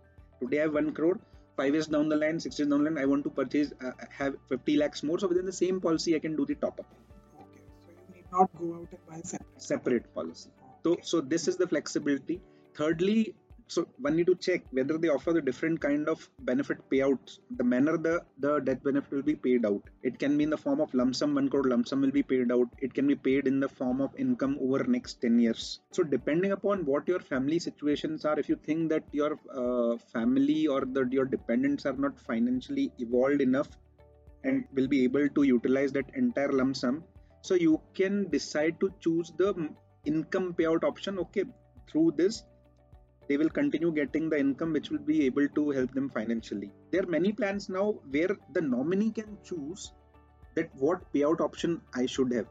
Today 0.42 0.60
i 0.60 0.62
have 0.64 0.74
1 0.74 0.94
crore 0.94 1.20
5 1.58 1.74
years 1.74 1.88
down 1.88 2.10
the 2.10 2.20
line 2.24 2.40
6 2.40 2.60
years 2.60 2.70
down 2.70 2.84
the 2.84 2.90
line 2.90 3.00
i 3.04 3.06
want 3.12 3.24
to 3.30 3.32
purchase 3.42 3.74
uh, 3.86 3.92
have 4.22 4.36
50 4.50 4.78
lakhs 4.78 5.04
more. 5.04 5.20
So 5.20 5.28
within 5.28 5.46
the 5.46 5.58
same 5.64 5.82
policy 5.82 6.16
i 6.16 6.20
can 6.20 6.36
do 6.36 6.46
the 6.46 6.56
top 6.56 6.80
up. 6.80 6.88
Okay. 7.44 7.64
So 7.86 7.92
you 7.98 8.16
need 8.16 8.26
not 8.32 8.50
go 8.62 8.74
out 8.80 8.98
and 8.98 9.06
buy 9.10 9.22
separate. 9.34 9.68
separate 9.72 10.14
policy. 10.14 10.50
So 10.84 10.98
so 11.02 11.22
this 11.22 11.48
is 11.48 11.58
the 11.58 11.68
flexibility. 11.68 12.42
Thirdly 12.76 13.36
so 13.74 13.88
one 14.06 14.16
need 14.16 14.26
to 14.26 14.36
check 14.46 14.62
whether 14.72 14.98
they 14.98 15.10
offer 15.16 15.32
the 15.32 15.42
different 15.48 15.80
kind 15.80 16.10
of 16.10 16.28
benefit 16.40 16.78
payouts. 16.92 17.38
The 17.58 17.64
manner 17.64 17.98
the 17.98 18.14
the 18.40 18.60
death 18.60 18.84
benefit 18.84 19.12
will 19.12 19.28
be 19.32 19.36
paid 19.36 19.64
out. 19.64 19.84
It 20.02 20.18
can 20.18 20.38
be 20.38 20.46
in 20.46 20.50
the 20.50 20.62
form 20.66 20.82
of 20.82 20.94
lump 21.00 21.16
sum 21.16 21.36
one 21.36 21.50
crore 21.50 21.68
lump 21.72 21.88
sum 21.88 22.02
will 22.02 22.16
be 22.20 22.24
paid 22.24 22.52
out. 22.52 22.68
It 22.80 22.96
can 22.96 23.06
be 23.06 23.16
paid 23.16 23.46
in 23.52 23.60
the 23.60 23.70
form 23.70 24.02
of 24.02 24.16
income 24.18 24.58
over 24.60 24.84
next 24.96 25.22
10 25.22 25.38
years. 25.40 25.82
So 25.92 26.04
depending 26.16 26.52
upon 26.52 26.84
what 26.86 27.08
your 27.08 27.20
family 27.20 27.60
situations 27.60 28.26
are 28.26 28.40
if 28.40 28.50
you 28.50 28.56
think 28.56 28.90
that 28.90 29.04
your 29.12 29.38
uh, 29.64 29.98
family 30.16 30.66
or 30.66 30.82
the 30.82 31.08
your 31.12 31.26
dependents 31.26 31.86
are 31.86 31.98
not 32.08 32.20
financially 32.20 32.92
evolved 32.98 33.42
enough 33.50 33.70
and 34.44 34.66
will 34.74 34.88
be 34.88 35.04
able 35.04 35.30
to 35.30 35.44
utilize 35.44 35.92
that 35.92 36.16
entire 36.16 36.52
lump 36.52 36.76
sum 36.76 37.04
so 37.42 37.54
you 37.54 37.80
can 37.94 38.30
decide 38.30 38.80
to 38.80 38.92
choose 39.00 39.32
the 39.38 39.54
income 40.06 40.54
payout 40.58 40.84
option 40.84 41.20
okay 41.20 41.44
through 41.90 42.12
this 42.16 42.44
they 43.30 43.38
will 43.42 43.54
continue 43.60 43.92
getting 44.02 44.30
the 44.30 44.40
income 44.46 44.74
which 44.78 44.90
will 44.92 45.06
be 45.14 45.18
able 45.26 45.48
to 45.58 45.70
help 45.78 45.92
them 45.98 46.10
financially 46.18 46.72
there 46.92 47.04
are 47.04 47.14
many 47.18 47.32
plans 47.40 47.70
now 47.78 47.88
where 48.16 48.36
the 48.58 48.64
nominee 48.76 49.12
can 49.20 49.38
choose 49.50 49.92
that 50.56 50.70
what 50.86 51.02
payout 51.14 51.42
option 51.48 51.82
i 52.02 52.06
should 52.16 52.32
have 52.38 52.48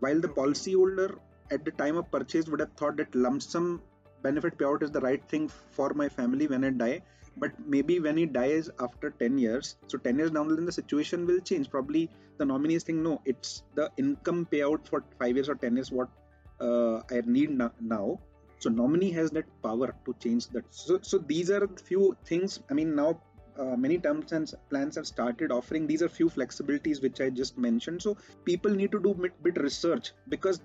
while 0.00 0.20
the 0.26 0.34
policyholder 0.40 1.08
at 1.50 1.64
the 1.64 1.74
time 1.82 1.96
of 1.96 2.10
purchase 2.16 2.48
would 2.48 2.60
have 2.60 2.74
thought 2.80 2.96
that 3.00 3.14
lump 3.14 3.42
sum 3.42 3.80
benefit 4.22 4.58
payout 4.58 4.82
is 4.82 4.90
the 4.90 5.00
right 5.00 5.22
thing 5.28 5.48
for 5.48 5.92
my 5.94 6.08
family 6.08 6.46
when 6.46 6.64
I 6.64 6.70
die. 6.70 7.00
But 7.36 7.52
maybe 7.66 8.00
when 8.00 8.16
he 8.16 8.26
dies 8.26 8.68
after 8.80 9.10
10 9.10 9.38
years, 9.38 9.76
so 9.86 9.96
10 9.96 10.18
years 10.18 10.30
down 10.32 10.48
the 10.48 10.54
line, 10.54 10.64
the 10.64 10.72
situation 10.72 11.26
will 11.26 11.38
change. 11.38 11.70
Probably 11.70 12.10
the 12.36 12.44
nominees 12.44 12.82
think, 12.82 12.98
no, 12.98 13.20
it's 13.24 13.62
the 13.76 13.90
income 13.96 14.48
payout 14.50 14.88
for 14.88 15.04
5 15.18 15.36
years 15.36 15.48
or 15.48 15.54
10 15.54 15.76
years 15.76 15.92
what 15.92 16.08
uh, 16.60 16.96
I 17.10 17.22
need 17.26 17.50
now. 17.80 18.18
So 18.58 18.70
nominee 18.70 19.10
has 19.12 19.30
that 19.32 19.46
power 19.62 19.94
to 20.04 20.14
change 20.20 20.48
that. 20.48 20.64
So, 20.70 20.98
so 21.02 21.18
these 21.18 21.50
are 21.50 21.68
few 21.84 22.16
things. 22.24 22.60
I 22.70 22.74
mean, 22.74 22.94
now 22.94 23.20
uh, 23.58 23.76
many 23.76 23.98
terms 23.98 24.32
and 24.32 24.52
plans 24.70 24.96
have 24.96 25.06
started 25.06 25.50
offering. 25.50 25.86
These 25.86 26.02
are 26.02 26.08
few 26.08 26.28
flexibilities 26.28 27.02
which 27.02 27.20
i 27.20 27.28
just 27.28 27.58
mentioned. 27.58 28.02
So 28.02 28.16
people 28.44 28.70
need 28.70 28.92
to 28.92 29.00
do 29.00 29.14
bit, 29.14 29.42
bit 29.42 29.58
research 29.58 30.12
because 30.28 30.60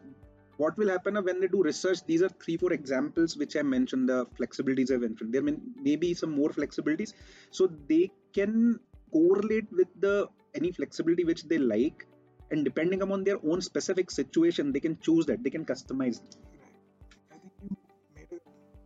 what 0.58 0.78
will 0.78 0.90
happen 0.90 1.16
when 1.16 1.42
they 1.42 1.48
do 1.48 1.64
research 1.64 2.06
these 2.06 2.22
are 2.22 2.30
three 2.30 2.58
four 2.58 2.72
examples 2.74 3.36
which 3.36 3.56
i 3.56 3.64
mentioned 3.64 4.08
the 4.08 4.26
flexibilities 4.40 4.92
i've 4.92 5.02
mentioned. 5.02 5.34
There 5.34 5.42
may, 5.42 5.56
may 5.82 5.96
be 5.96 6.14
some 6.14 6.32
more 6.32 6.50
flexibilities. 6.50 7.14
So 7.50 7.70
they 7.90 8.12
can 8.34 8.80
correlate 9.12 9.72
with 9.72 9.88
the 10.00 10.28
any 10.56 10.72
flexibility 10.72 11.24
which 11.24 11.44
they 11.44 11.58
like. 11.58 12.06
And 12.52 12.64
depending 12.64 13.02
upon 13.02 13.24
their 13.24 13.38
own 13.44 13.62
specific 13.62 14.12
situation 14.12 14.72
they 14.72 14.80
can 14.80 15.00
choose 15.00 15.26
that. 15.26 15.44
They 15.44 15.50
can 15.50 15.66
customize 15.66 16.22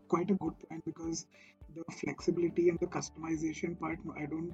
quite 0.07 0.31
a 0.31 0.37
good 0.45 0.55
point 0.63 0.83
because 0.85 1.25
the 1.75 1.83
flexibility 1.99 2.69
and 2.69 2.79
the 2.79 2.87
customization 2.87 3.77
part 3.79 3.99
i 4.23 4.25
don't 4.25 4.53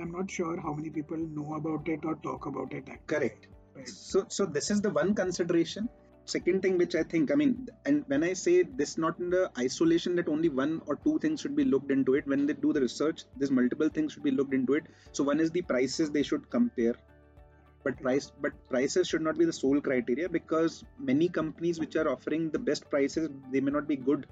i'm 0.00 0.12
not 0.12 0.30
sure 0.30 0.60
how 0.60 0.72
many 0.72 0.90
people 0.90 1.16
know 1.38 1.54
about 1.54 1.88
it 1.88 2.04
or 2.04 2.14
talk 2.16 2.46
about 2.46 2.72
it 2.72 2.84
actually. 2.88 3.06
correct 3.06 3.48
right. 3.74 3.88
so 3.88 4.24
so 4.28 4.46
this 4.46 4.70
is 4.70 4.80
the 4.80 4.90
one 4.90 5.14
consideration 5.14 5.88
second 6.24 6.60
thing 6.62 6.76
which 6.76 6.94
i 6.94 7.02
think 7.02 7.30
i 7.32 7.34
mean 7.34 7.52
and 7.86 8.04
when 8.06 8.22
i 8.22 8.32
say 8.32 8.62
this 8.80 8.98
not 8.98 9.18
in 9.18 9.30
the 9.30 9.50
isolation 9.58 10.14
that 10.14 10.28
only 10.28 10.48
one 10.48 10.80
or 10.86 10.96
two 11.04 11.18
things 11.18 11.40
should 11.40 11.56
be 11.56 11.64
looked 11.64 11.90
into 11.90 12.14
it 12.14 12.26
when 12.26 12.46
they 12.46 12.56
do 12.64 12.72
the 12.72 12.80
research 12.80 13.24
there's 13.36 13.50
multiple 13.50 13.88
things 13.88 14.12
should 14.12 14.26
be 14.30 14.34
looked 14.38 14.52
into 14.52 14.74
it 14.74 14.84
so 15.12 15.24
one 15.24 15.40
is 15.40 15.50
the 15.50 15.62
prices 15.62 16.10
they 16.10 16.22
should 16.22 16.50
compare 16.50 16.94
but 17.84 18.00
price 18.00 18.32
but 18.40 18.52
prices 18.68 19.08
should 19.08 19.22
not 19.22 19.38
be 19.38 19.44
the 19.44 19.52
sole 19.52 19.80
criteria 19.80 20.28
because 20.28 20.84
many 20.98 21.28
companies 21.28 21.78
which 21.78 21.96
are 21.96 22.08
offering 22.08 22.50
the 22.50 22.58
best 22.58 22.88
prices 22.90 23.28
they 23.52 23.60
may 23.60 23.70
not 23.70 23.86
be 23.86 23.96
good 23.96 24.26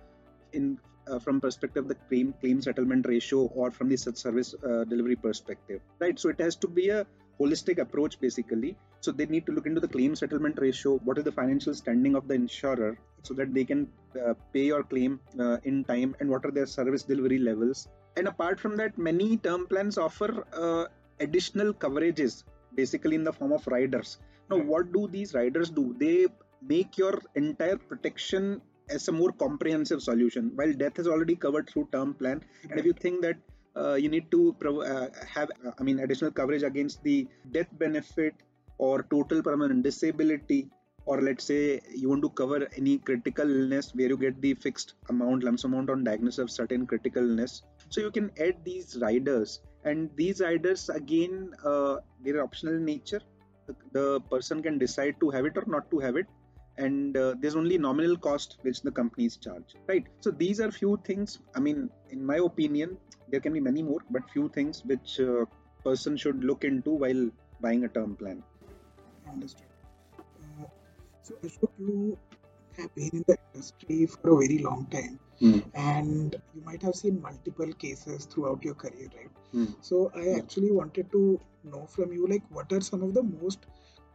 in 0.52 0.78
uh, 1.08 1.18
from 1.18 1.40
perspective 1.40 1.84
of 1.84 1.88
the 1.88 1.98
claim 2.08 2.34
claim 2.40 2.60
settlement 2.60 3.06
ratio 3.06 3.40
or 3.60 3.70
from 3.70 3.88
the 3.88 3.96
service 3.96 4.54
uh, 4.54 4.84
delivery 4.84 5.16
perspective 5.16 5.80
right? 6.00 6.18
So 6.18 6.28
it 6.28 6.40
has 6.40 6.56
to 6.56 6.68
be 6.68 6.88
a 6.88 7.06
holistic 7.40 7.78
approach 7.78 8.18
basically. 8.20 8.76
So 9.00 9.12
they 9.12 9.26
need 9.26 9.46
to 9.46 9.52
look 9.52 9.66
into 9.66 9.80
the 9.80 9.88
claim 9.88 10.16
settlement 10.16 10.58
ratio 10.60 10.96
what 11.04 11.18
is 11.18 11.24
the 11.24 11.32
financial 11.32 11.74
standing 11.74 12.16
of 12.16 12.26
the 12.28 12.34
insurer 12.34 12.98
so 13.22 13.34
that 13.34 13.52
they 13.52 13.64
can 13.64 13.88
uh, 14.24 14.34
pay 14.52 14.66
your 14.66 14.82
claim 14.82 15.20
uh, 15.38 15.58
in 15.64 15.84
time 15.84 16.16
and 16.20 16.30
what 16.30 16.44
are 16.44 16.50
their 16.50 16.66
service 16.66 17.02
delivery 17.02 17.38
levels. 17.38 17.88
And 18.16 18.28
apart 18.28 18.58
from 18.58 18.76
that 18.76 18.96
many 18.96 19.36
term 19.36 19.66
plans 19.66 19.98
offer 19.98 20.44
uh, 20.52 20.86
additional 21.20 21.72
coverages 21.74 22.44
basically 22.76 23.16
in 23.16 23.24
the 23.24 23.32
form 23.32 23.52
of 23.52 23.66
riders. 23.66 24.18
Now 24.50 24.58
what 24.58 24.92
do 24.92 25.08
these 25.08 25.34
riders 25.34 25.70
do? 25.70 25.94
They 25.98 26.26
make 26.62 26.96
your 26.98 27.20
entire 27.34 27.76
protection 27.76 28.60
as 28.88 29.08
a 29.08 29.12
more 29.12 29.32
comprehensive 29.32 30.02
solution. 30.02 30.52
While 30.54 30.72
death 30.72 30.98
is 30.98 31.08
already 31.08 31.36
covered 31.36 31.68
through 31.68 31.88
term 31.92 32.14
plan 32.14 32.42
and 32.70 32.78
if 32.78 32.84
you 32.84 32.92
think 32.92 33.22
that 33.22 33.36
uh, 33.76 33.94
you 33.94 34.08
need 34.08 34.30
to 34.30 34.56
uh, 34.64 35.08
have 35.34 35.50
uh, 35.66 35.70
i 35.78 35.82
mean 35.82 35.98
additional 36.00 36.30
coverage 36.30 36.62
against 36.62 37.02
the 37.02 37.28
death 37.52 37.68
benefit 37.78 38.34
or 38.78 39.02
total 39.10 39.42
permanent 39.42 39.82
disability 39.82 40.70
or 41.06 41.22
let's 41.22 41.44
say 41.44 41.80
you 41.94 42.08
want 42.08 42.22
to 42.22 42.30
cover 42.40 42.68
any 42.76 42.98
critical 42.98 43.48
illness 43.48 43.92
where 43.94 44.08
you 44.08 44.16
get 44.16 44.40
the 44.42 44.52
fixed 44.54 44.94
amount 45.08 45.44
lump 45.44 45.58
sum 45.60 45.72
amount 45.72 45.90
on 45.90 46.02
diagnosis 46.02 46.40
of 46.44 46.50
certain 46.50 46.84
critical 46.84 47.22
illness. 47.22 47.62
So 47.90 48.00
you 48.00 48.10
can 48.10 48.30
add 48.40 48.56
these 48.64 48.98
riders 49.00 49.60
and 49.86 50.10
these 50.16 50.40
riders 50.40 50.88
again 51.00 51.54
uh, 51.64 51.96
they're 52.22 52.42
optional 52.42 52.74
in 52.74 52.84
nature 52.84 53.20
the, 53.92 54.20
person 54.30 54.62
can 54.62 54.78
decide 54.78 55.18
to 55.20 55.30
have 55.30 55.44
it 55.46 55.56
or 55.56 55.64
not 55.66 55.90
to 55.90 55.98
have 55.98 56.16
it. 56.16 56.26
And 56.78 57.16
uh, 57.16 57.34
there's 57.40 57.56
only 57.56 57.78
nominal 57.78 58.16
cost 58.18 58.58
which 58.62 58.82
the 58.82 58.90
companies 58.90 59.38
charge 59.38 59.74
right? 59.88 60.04
So 60.20 60.30
these 60.30 60.60
are 60.60 60.70
few 60.70 61.00
things 61.04 61.38
i 61.54 61.58
mean 61.58 61.88
in 62.10 62.24
my 62.24 62.36
opinion 62.36 62.98
there 63.30 63.40
can 63.40 63.54
be 63.54 63.60
many 63.60 63.82
more 63.82 64.00
but 64.10 64.28
few 64.30 64.50
things 64.50 64.82
which 64.84 65.18
uh, 65.20 65.46
person 65.84 66.18
should 66.18 66.44
look 66.44 66.64
into 66.64 66.90
while 66.90 67.30
buying 67.60 67.84
a 67.84 67.88
term 67.88 68.14
plan. 68.14 68.42
Understood. 69.32 69.66
Uh, 70.18 70.66
so 71.22 71.34
ashok 71.46 71.72
you 71.78 72.18
have 72.78 72.94
been 72.94 73.10
in 73.12 73.24
the 73.26 73.36
industry 73.46 74.06
for 74.06 74.30
a 74.30 74.46
very 74.46 74.58
long 74.58 74.86
time 74.86 75.18
mm. 75.40 75.62
and 75.74 76.36
you 76.54 76.62
might 76.64 76.82
have 76.82 76.94
seen 76.94 77.20
multiple 77.20 77.72
cases 77.84 78.26
throughout 78.26 78.62
your 78.62 78.74
career 78.74 79.08
right 79.16 79.30
mm. 79.54 79.74
so 79.80 80.10
i 80.14 80.22
yeah. 80.22 80.36
actually 80.36 80.72
wanted 80.72 81.10
to 81.12 81.40
know 81.64 81.84
from 81.86 82.12
you 82.12 82.26
like 82.26 82.42
what 82.50 82.72
are 82.72 82.80
some 82.80 83.02
of 83.02 83.14
the 83.14 83.22
most 83.22 83.66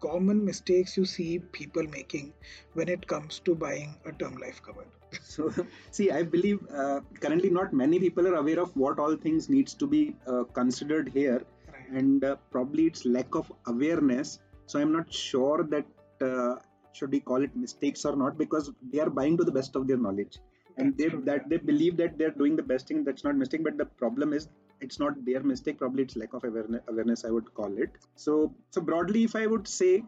common 0.02 0.44
mistakes 0.44 0.98
you 0.98 1.06
see 1.06 1.40
people 1.58 1.84
making 1.98 2.34
when 2.74 2.90
it 2.90 3.06
comes 3.08 3.40
to 3.46 3.56
buying 3.56 3.96
a 4.06 4.12
term 4.12 4.36
life 4.38 4.62
cover? 4.62 4.86
So, 5.24 5.54
see, 5.92 6.10
I 6.10 6.24
believe 6.24 6.60
uh, 6.74 7.02
currently 7.20 7.50
not 7.50 7.74
many 7.74 8.00
people 8.00 8.28
are 8.28 8.36
aware 8.36 8.60
of 8.60 8.76
what 8.76 8.98
all 8.98 9.16
things 9.16 9.50
needs 9.50 9.74
to 9.76 9.88
be 9.88 10.16
uh, 10.26 10.44
considered 10.60 11.10
here, 11.14 11.42
right. 11.74 11.90
and 11.90 12.24
uh, 12.24 12.38
probably 12.50 12.86
it's 12.86 13.06
lack 13.06 13.36
of 13.36 13.52
awareness. 13.68 14.40
So, 14.68 14.80
I'm 14.80 14.94
not 14.94 15.14
sure 15.14 15.64
that 15.64 15.86
uh, 16.22 16.56
should 16.94 17.12
we 17.12 17.20
call 17.20 17.44
it 17.44 17.56
mistakes 17.56 18.06
or 18.06 18.16
not 18.16 18.38
because 18.38 18.72
they 18.92 19.00
are 19.00 19.10
buying 19.10 19.38
to 19.38 19.44
the 19.44 19.52
best 19.52 19.76
of 19.76 19.88
their 19.88 19.98
knowledge, 19.98 20.40
and 20.78 20.98
they 20.98 21.10
that 21.30 21.50
they 21.50 21.58
believe 21.58 21.98
that 21.98 22.18
they're 22.18 22.38
doing 22.42 22.56
the 22.56 22.68
best 22.74 22.88
thing. 22.88 23.04
That's 23.04 23.24
not 23.24 23.36
mistake, 23.36 23.64
but 23.64 23.78
the 23.78 23.86
problem 23.86 24.34
is 24.34 24.50
it's 24.82 25.00
not 25.00 25.24
their 25.26 25.42
mistake 25.44 25.78
probably 25.78 26.04
it's 26.04 26.16
lack 26.16 26.34
of 26.34 26.44
awareness, 26.44 26.82
awareness 26.88 27.26
i 27.26 27.30
would 27.30 27.54
call 27.54 27.78
it. 27.78 27.90
So 28.16 28.54
so 28.72 28.82
broadly 28.82 29.24
if 29.24 29.36
i 29.36 29.46
would 29.46 29.68
say 29.68 30.04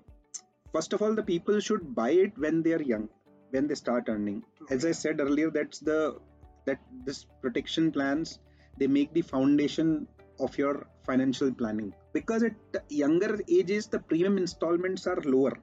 first 0.74 0.93
of 0.93 1.02
all 1.02 1.13
the 1.13 1.24
people 1.24 1.60
should 1.60 1.93
buy 1.96 2.12
it 2.12 2.38
when 2.38 2.63
they 2.63 2.74
are 2.74 2.82
young 2.82 3.08
when 3.52 3.67
they 3.67 3.76
start 3.76 4.10
earning. 4.10 4.43
As 4.69 4.86
i 4.86 4.91
said 4.91 5.19
earlier 5.19 5.52
that's 5.52 5.80
the 5.80 6.17
that 6.65 6.80
this 7.06 7.26
protection 7.41 7.91
plans 7.91 8.39
they 8.78 8.88
make 8.88 9.13
the 9.13 9.22
foundation 9.22 10.08
of 10.39 10.58
your 10.58 10.88
financial 11.06 11.52
planning. 11.52 11.93
Because 12.12 12.43
at 12.43 12.56
younger 12.89 13.39
ages 13.48 13.88
the 13.88 14.00
premium 14.00 14.38
installments 14.38 15.06
are 15.06 15.22
lower 15.26 15.54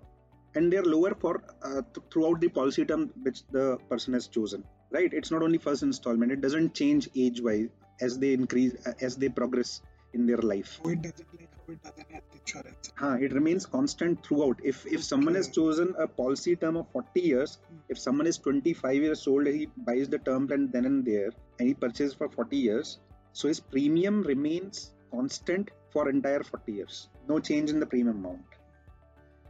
and 0.54 0.72
they're 0.72 0.90
lower 0.96 1.14
for 1.14 1.42
uh, 1.62 1.82
th- 1.94 2.06
throughout 2.12 2.40
the 2.40 2.48
policy 2.48 2.84
term 2.84 3.10
which 3.22 3.42
the 3.50 3.78
person 3.88 4.14
has 4.14 4.28
chosen 4.28 4.64
right? 4.90 5.12
It's 5.12 5.30
not 5.30 5.42
only 5.42 5.58
first 5.58 5.82
installment. 5.82 6.32
It 6.32 6.40
doesn't 6.40 6.74
change 6.74 7.08
age 7.16 7.40
wise 7.40 7.68
as 8.00 8.18
they 8.18 8.32
increase 8.32 8.74
as 9.00 9.16
they 9.16 9.28
progress 9.28 9.82
in 10.12 10.26
their 10.26 10.38
life. 10.38 10.80
Oh, 10.84 10.90
it 10.90 11.02
doesn't 11.02 11.28
like 11.38 11.48
how 11.56 11.72
it 11.72 11.82
doesn't 11.82 12.12
have 12.12 12.22
insurance. 12.32 12.92
Huh, 12.96 13.16
it 13.20 13.32
remains 13.32 13.66
constant 13.66 14.24
throughout. 14.26 14.60
If 14.64 14.86
if 14.86 15.04
someone 15.04 15.36
has 15.36 15.48
chosen 15.48 15.94
a 15.98 16.06
policy 16.08 16.56
term 16.56 16.76
of 16.76 16.90
40 16.92 17.20
years 17.20 17.58
hmm. 17.68 17.76
if 17.88 17.98
someone 17.98 18.26
is 18.26 18.38
25 18.38 18.94
years 18.94 19.26
old 19.26 19.46
he 19.46 19.68
buys 19.90 20.08
the 20.08 20.18
term 20.18 20.48
plan 20.48 20.68
then 20.72 20.84
and 20.84 21.04
there 21.04 21.30
and 21.58 21.68
he 21.68 21.74
purchases 21.74 22.14
for 22.14 22.28
40 22.28 22.56
years 22.56 22.98
so 23.32 23.46
his 23.46 23.60
premium 23.60 24.22
remains 24.22 24.92
constant 25.12 25.70
for 25.92 26.08
entire 26.08 26.42
40 26.42 26.72
years. 26.72 27.08
No 27.28 27.38
change 27.38 27.70
in 27.70 27.78
the 27.78 27.86
premium 27.86 28.24
amount. 28.24 28.44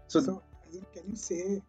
So, 0.08 0.20
so 0.20 0.42
can 0.94 1.04
you 1.08 1.16
say 1.16 1.42
in 1.42 1.62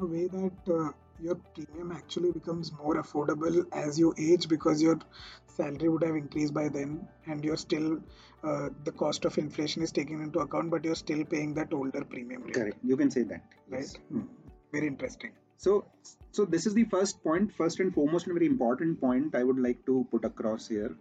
a 0.00 0.06
way 0.06 0.26
that 0.26 0.74
uh, 0.74 0.90
your 1.20 1.36
premium 1.54 1.92
actually 1.92 2.32
becomes 2.32 2.72
more 2.72 2.96
affordable 3.02 3.64
as 3.72 3.98
you 3.98 4.14
age 4.18 4.48
because 4.48 4.82
your 4.82 4.98
salary 5.46 5.88
would 5.88 6.02
have 6.02 6.16
increased 6.16 6.52
by 6.52 6.68
then 6.68 7.06
and 7.26 7.44
you're 7.44 7.56
still 7.56 7.98
uh, 8.42 8.68
the 8.84 8.92
cost 8.92 9.24
of 9.24 9.38
inflation 9.38 9.82
is 9.82 9.92
taken 9.92 10.20
into 10.20 10.40
account 10.40 10.70
but 10.70 10.84
you're 10.84 10.94
still 10.94 11.24
paying 11.24 11.54
that 11.54 11.72
older 11.72 12.04
premium 12.04 12.42
rate. 12.42 12.54
correct 12.54 12.78
you 12.82 12.96
can 12.96 13.10
say 13.10 13.22
that 13.22 13.42
right 13.68 13.80
yes. 13.80 13.94
mm. 14.12 14.26
very 14.72 14.86
interesting 14.86 15.30
so 15.56 15.84
so 16.32 16.44
this 16.44 16.66
is 16.66 16.74
the 16.74 16.84
first 16.84 17.22
point 17.22 17.52
first 17.52 17.80
and 17.80 17.94
foremost 17.94 18.26
and 18.26 18.34
very 18.34 18.46
important 18.46 19.00
point 19.00 19.34
i 19.34 19.44
would 19.44 19.58
like 19.58 19.84
to 19.86 20.06
put 20.10 20.24
across 20.24 20.68
here 20.68 20.96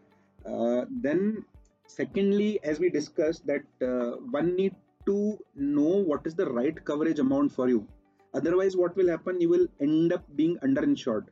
uh, 0.45 0.85
then 0.89 1.43
secondly 1.87 2.59
as 2.63 2.79
we 2.79 2.89
discussed 2.89 3.45
that 3.47 3.63
uh, 3.81 4.11
one 4.37 4.55
need 4.55 4.75
to 5.05 5.37
know 5.55 6.03
what 6.11 6.25
is 6.25 6.35
the 6.35 6.45
right 6.45 6.83
coverage 6.85 7.19
amount 7.19 7.51
for 7.51 7.67
you 7.69 7.87
Otherwise, 8.33 8.75
what 8.75 8.95
will 8.95 9.09
happen? 9.09 9.39
You 9.39 9.49
will 9.49 9.67
end 9.79 10.11
up 10.11 10.23
being 10.35 10.57
underinsured, 10.57 11.25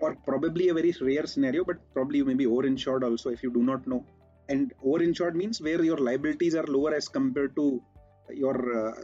or 0.00 0.14
probably 0.26 0.68
a 0.68 0.74
very 0.74 0.94
rare 1.00 1.26
scenario, 1.26 1.64
but 1.64 1.78
probably 1.94 2.18
you 2.18 2.24
may 2.24 2.34
be 2.34 2.44
overinsured 2.44 3.02
also 3.02 3.30
if 3.30 3.42
you 3.42 3.50
do 3.50 3.62
not 3.62 3.86
know. 3.86 4.04
And 4.48 4.72
overinsured 4.84 5.34
means 5.34 5.60
where 5.60 5.82
your 5.82 5.96
liabilities 5.96 6.54
are 6.54 6.66
lower 6.66 6.94
as 6.94 7.08
compared 7.08 7.56
to 7.56 7.82
your 8.30 8.88
uh, 8.88 8.94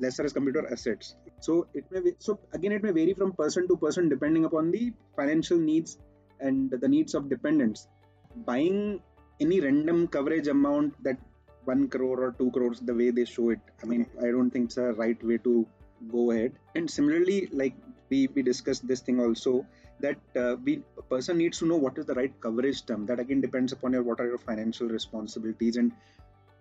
lesser 0.00 0.24
as 0.24 0.32
compared 0.32 0.54
to 0.54 0.60
your 0.62 0.72
assets. 0.72 1.14
So 1.40 1.68
it 1.72 1.84
may 1.90 2.00
be, 2.00 2.12
so 2.18 2.38
again 2.52 2.72
it 2.72 2.82
may 2.82 2.90
vary 2.90 3.14
from 3.14 3.32
person 3.32 3.68
to 3.68 3.76
person 3.76 4.08
depending 4.08 4.44
upon 4.44 4.70
the 4.72 4.92
financial 5.16 5.58
needs 5.58 5.98
and 6.40 6.70
the 6.70 6.88
needs 6.88 7.14
of 7.14 7.28
dependents. 7.28 7.86
Buying 8.34 9.00
any 9.40 9.60
random 9.60 10.08
coverage 10.08 10.48
amount 10.48 11.02
that 11.04 11.18
one 11.64 11.88
crore 11.88 12.20
or 12.24 12.32
two 12.32 12.50
crores 12.50 12.80
the 12.80 12.94
way 12.94 13.10
they 13.10 13.24
show 13.24 13.50
it, 13.50 13.60
I 13.82 13.86
mean 13.86 14.06
I 14.20 14.26
don't 14.26 14.50
think 14.50 14.66
it's 14.66 14.76
a 14.76 14.92
right 14.92 15.22
way 15.24 15.38
to 15.38 15.66
go 16.10 16.30
ahead. 16.30 16.52
And 16.74 16.90
similarly 16.90 17.48
like 17.52 17.74
we 18.10 18.28
we 18.34 18.42
discussed 18.42 18.86
this 18.86 19.00
thing 19.00 19.20
also 19.20 19.66
that 20.00 20.18
uh, 20.36 20.56
we 20.64 20.82
a 20.98 21.02
person 21.02 21.38
needs 21.38 21.58
to 21.60 21.66
know 21.66 21.76
what 21.76 21.98
is 21.98 22.06
the 22.06 22.14
right 22.14 22.34
coverage 22.40 22.84
term 22.86 23.06
that 23.06 23.20
again 23.20 23.40
depends 23.40 23.72
upon 23.72 23.92
your 23.92 24.02
what 24.02 24.20
are 24.20 24.26
your 24.26 24.38
financial 24.38 24.88
responsibilities 24.88 25.76
and 25.76 25.92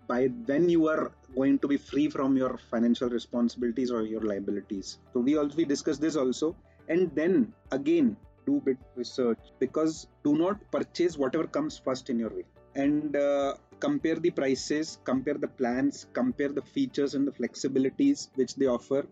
by 0.08 0.28
when 0.46 0.70
you 0.70 0.88
are 0.88 1.12
going 1.36 1.58
to 1.60 1.68
be 1.68 1.78
free 1.78 2.08
from 2.10 2.38
your 2.38 2.58
financial 2.70 3.10
responsibilities 3.10 3.92
or 3.92 4.02
your 4.04 4.22
liabilities. 4.22 4.98
So 5.14 5.20
we 5.20 5.38
also 5.38 5.56
we 5.56 5.66
discussed 5.66 6.02
this 6.02 6.16
also. 6.16 6.56
And 6.90 7.14
then 7.16 7.54
again 7.72 8.18
do 8.46 8.62
bit 8.66 8.78
research 8.96 9.40
because 9.60 10.08
do 10.24 10.36
not 10.36 10.60
purchase 10.72 11.18
whatever 11.18 11.46
comes 11.48 11.78
first 11.78 12.10
in 12.10 12.20
your 12.20 12.30
way 12.30 12.46
and 12.76 13.16
uh, 13.16 13.54
compare 13.80 14.16
the 14.16 14.30
prices 14.30 15.00
compare 15.04 15.34
the 15.34 15.48
plans 15.48 16.06
compare 16.14 16.50
the 16.50 16.62
features 16.62 17.16
and 17.16 17.28
the 17.28 17.32
flexibilities 17.32 18.30
which 18.36 18.56
they 18.56 18.68
offer. 18.68 19.06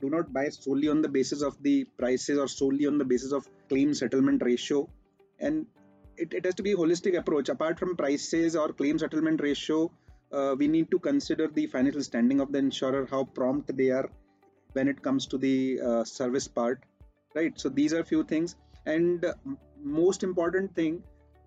Do 0.00 0.10
not 0.10 0.32
buy 0.32 0.48
solely 0.50 0.88
on 0.88 1.00
the 1.00 1.08
basis 1.08 1.40
of 1.42 1.62
the 1.62 1.84
prices 1.84 2.38
or 2.38 2.48
solely 2.48 2.86
on 2.86 2.98
the 2.98 3.04
basis 3.04 3.32
of 3.32 3.48
claim 3.70 3.94
settlement 3.94 4.42
ratio. 4.44 4.88
And 5.40 5.66
it, 6.18 6.34
it 6.34 6.44
has 6.44 6.54
to 6.56 6.62
be 6.62 6.72
a 6.72 6.76
holistic 6.76 7.16
approach. 7.16 7.48
Apart 7.48 7.78
from 7.78 7.96
prices 7.96 8.56
or 8.56 8.72
claim 8.72 8.98
settlement 8.98 9.40
ratio 9.40 9.90
uh, 10.32 10.54
we 10.58 10.68
need 10.68 10.90
to 10.90 10.98
consider 10.98 11.46
the 11.48 11.66
financial 11.66 12.02
standing 12.02 12.40
of 12.40 12.52
the 12.52 12.58
insurer 12.58 13.06
how 13.10 13.24
prompt 13.24 13.74
they 13.76 13.90
are 13.90 14.10
when 14.72 14.88
it 14.88 15.00
comes 15.00 15.26
to 15.26 15.38
the 15.38 15.80
uh, 15.80 16.04
service 16.04 16.48
part 16.48 16.82
right? 17.36 17.60
So 17.60 17.68
these 17.68 17.92
are 17.92 18.02
few 18.02 18.24
things. 18.24 18.56
And 18.86 19.24
uh, 19.24 19.34
most 19.82 20.22
important 20.22 20.74
thing 20.74 21.02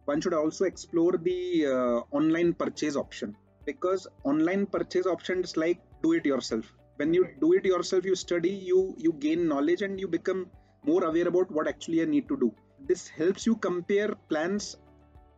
one 0.06 0.22
should 0.22 0.34
also 0.34 0.66
explore 0.66 1.14
the 1.18 1.66
uh, 1.66 2.16
online 2.16 2.54
purchase 2.54 2.96
option. 2.96 3.36
Because 3.66 4.08
online 4.24 4.66
purchase 4.66 5.06
option 5.06 5.44
is 5.44 5.56
like 5.58 5.80
do 6.02 6.14
it 6.14 6.26
yourself. 6.26 6.72
When 6.98 7.14
you 7.14 7.28
do 7.40 7.54
it 7.54 7.66
yourself 7.66 8.06
you 8.06 8.16
study 8.16 8.50
you 8.50 8.96
you 8.98 9.14
gain 9.14 9.48
knowledge 9.48 9.82
and 9.82 10.00
you 10.00 10.08
become 10.08 10.48
more 10.84 11.04
aware 11.04 11.28
about 11.28 11.52
what 11.52 11.68
actually 11.68 11.98
you 11.98 12.06
need 12.06 12.28
to 12.30 12.38
do. 12.38 12.54
This 12.88 13.08
helps 13.08 13.46
you 13.46 13.56
compare 13.56 14.16
plans 14.30 14.78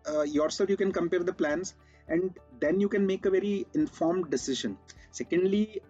uh, 0.10 0.21
yourself 0.21 0.69
you 0.69 0.78
can 0.78 0.91
compare 0.91 1.24
the 1.24 1.34
plans 1.34 1.76
and 2.08 2.38
then 2.60 2.80
you 2.80 2.89
can 2.89 3.06
make 3.06 3.26
a 3.26 3.30
very 3.30 3.65
informed 3.74 4.30
decision. 4.30 4.78
Secondly 5.12 5.82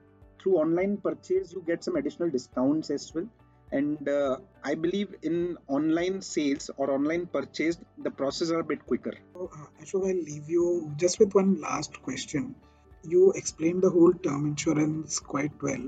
through 0.42 0.58
online 0.58 0.98
purchase 0.98 1.54
you 1.54 1.64
get 1.68 1.84
some 1.84 1.96
additional 1.96 2.30
discounts 2.30 2.90
as 2.90 3.14
well 3.14 3.28
and 3.72 4.08
uh, 4.10 4.38
i 4.64 4.74
believe 4.76 5.16
in 5.22 5.58
online 5.68 6.22
sales 6.22 6.70
or 6.78 6.92
online 6.92 7.26
purchase 7.26 7.78
the 8.06 8.12
process 8.12 8.52
are 8.52 8.60
a 8.60 8.64
bit 8.72 8.86
quicker. 8.86 9.14
So, 9.34 9.50
uh, 9.58 9.84
ashok 9.84 10.08
i'll 10.10 10.24
leave 10.32 10.50
you 10.50 10.92
just 10.98 11.20
with 11.20 11.34
one 11.34 11.60
last 11.62 12.02
question. 12.02 12.56
You 13.04 13.32
explained 13.32 13.82
the 13.82 13.90
whole 13.90 14.14
term 14.14 14.46
insurance 14.48 15.20
quite 15.20 15.54
well 15.62 15.86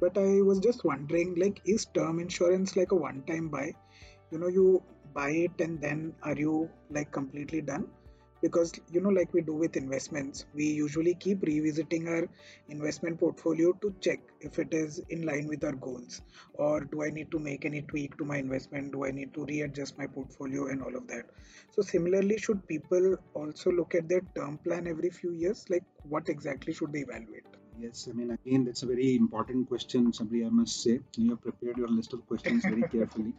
but 0.00 0.18
i 0.18 0.42
was 0.48 0.60
just 0.66 0.84
wondering 0.84 1.34
like 1.42 1.60
is 1.64 1.86
term 1.86 2.20
insurance 2.20 2.76
like 2.76 2.92
a 2.92 3.00
one 3.08 3.22
time 3.22 3.48
buy? 3.48 3.72
You 4.30 4.38
know 4.38 4.48
you 4.48 4.82
buy 5.14 5.30
it 5.30 5.60
and 5.60 5.80
then 5.80 6.14
are 6.22 6.36
you 6.36 6.70
like 6.90 7.10
completely 7.12 7.60
done 7.60 7.88
because 8.42 8.72
you 8.90 9.00
know 9.00 9.08
like 9.08 9.32
we 9.32 9.40
do 9.40 9.54
with 9.54 9.76
investments 9.76 10.46
we 10.54 10.64
usually 10.64 11.14
keep 11.14 11.42
revisiting 11.42 12.08
our 12.08 12.28
investment 12.68 13.18
portfolio 13.18 13.72
to 13.80 13.94
check 14.00 14.20
if 14.40 14.58
it 14.58 14.74
is 14.74 15.00
in 15.10 15.22
line 15.22 15.46
with 15.46 15.64
our 15.64 15.72
goals 15.86 16.20
or 16.54 16.80
do 16.80 17.02
i 17.02 17.10
need 17.10 17.30
to 17.30 17.38
make 17.38 17.64
any 17.64 17.82
tweak 17.82 18.16
to 18.18 18.24
my 18.24 18.36
investment? 18.36 18.92
Do 18.92 19.04
i 19.04 19.10
need 19.10 19.32
to 19.34 19.44
readjust 19.44 19.98
my 19.98 20.06
portfolio 20.06 20.66
and 20.66 20.82
all 20.82 20.94
of 20.96 21.06
that? 21.08 21.24
So 21.70 21.82
similarly 21.82 22.38
should 22.38 22.66
people 22.66 23.16
also 23.34 23.70
look 23.70 23.94
at 23.94 24.08
their 24.08 24.22
term 24.34 24.58
plan 24.58 24.86
every 24.86 25.10
few 25.10 25.32
years? 25.32 25.64
Like 25.68 25.84
what 26.02 26.28
exactly 26.28 26.72
should 26.72 26.92
they 26.92 27.00
evaluate 27.00 27.61
Yes, 27.82 28.06
I 28.08 28.12
mean, 28.12 28.30
again, 28.30 28.64
that's 28.64 28.84
a 28.84 28.86
very 28.86 29.16
important 29.16 29.68
question, 29.68 30.12
Somebody, 30.12 30.44
I 30.44 30.50
must 30.50 30.82
say. 30.82 31.00
You 31.16 31.30
have 31.30 31.40
prepared 31.42 31.76
your 31.78 31.88
list 31.88 32.12
of 32.12 32.24
questions 32.28 32.64
very 32.64 32.82
carefully. 32.82 33.32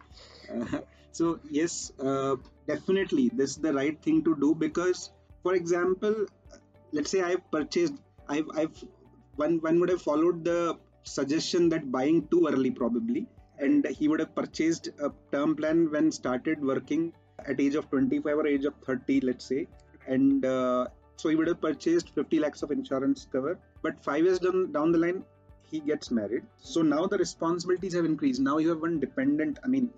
Uh, 0.53 0.79
so, 1.12 1.39
yes, 1.49 1.93
uh, 1.97 2.36
definitely, 2.67 3.29
this 3.34 3.51
is 3.51 3.58
the 3.58 3.73
right 3.73 3.97
thing 4.01 4.21
to 4.25 4.36
do 4.36 4.53
because, 4.53 5.12
for 5.43 5.53
example, 5.53 6.25
let's 6.91 7.10
say 7.10 7.21
I've 7.21 7.49
purchased, 7.51 7.93
I've, 8.27 8.49
I've, 8.53 8.84
one, 9.38 9.60
one 9.60 9.79
would 9.79 9.89
have 9.89 10.01
followed 10.01 10.43
the 10.43 10.77
suggestion 11.03 11.69
that 11.69 11.89
buying 11.89 12.27
too 12.27 12.47
early 12.51 12.71
probably, 12.71 13.25
and 13.60 13.88
he 13.88 14.10
would 14.10 14.19
have 14.19 14.36
purchased 14.36 14.89
a 14.99 15.10
term 15.32 15.56
plan 15.56 15.89
when 15.89 16.12
started 16.12 16.62
working 16.62 17.13
at 17.47 17.62
age 17.62 17.75
of 17.75 17.89
25 17.89 18.38
or 18.38 18.47
age 18.47 18.65
of 18.65 18.73
30, 18.86 19.21
let's 19.21 19.45
say, 19.45 19.67
and 20.06 20.43
uh, 20.45 20.88
so 21.15 21.30
he 21.30 21.36
would 21.36 21.47
have 21.47 21.62
purchased 21.62 22.10
50 22.10 22.39
lakhs 22.39 22.63
of 22.63 22.71
insurance 22.71 23.28
cover 23.32 23.58
but 23.82 24.04
five 24.04 24.23
years 24.23 24.39
down, 24.39 24.71
down 24.71 24.91
the 24.91 24.97
line 24.97 25.23
he 25.69 25.80
gets 25.80 26.12
married. 26.12 26.43
So 26.60 26.84
now 26.84 27.08
the 27.08 27.17
responsibilities 27.17 27.93
have 27.95 28.06
increased. 28.06 28.39
Now 28.39 28.58
you 28.60 28.69
have 28.69 28.82
one 28.82 28.99
dependent 28.99 29.60
i 29.63 29.67
mean 29.67 29.89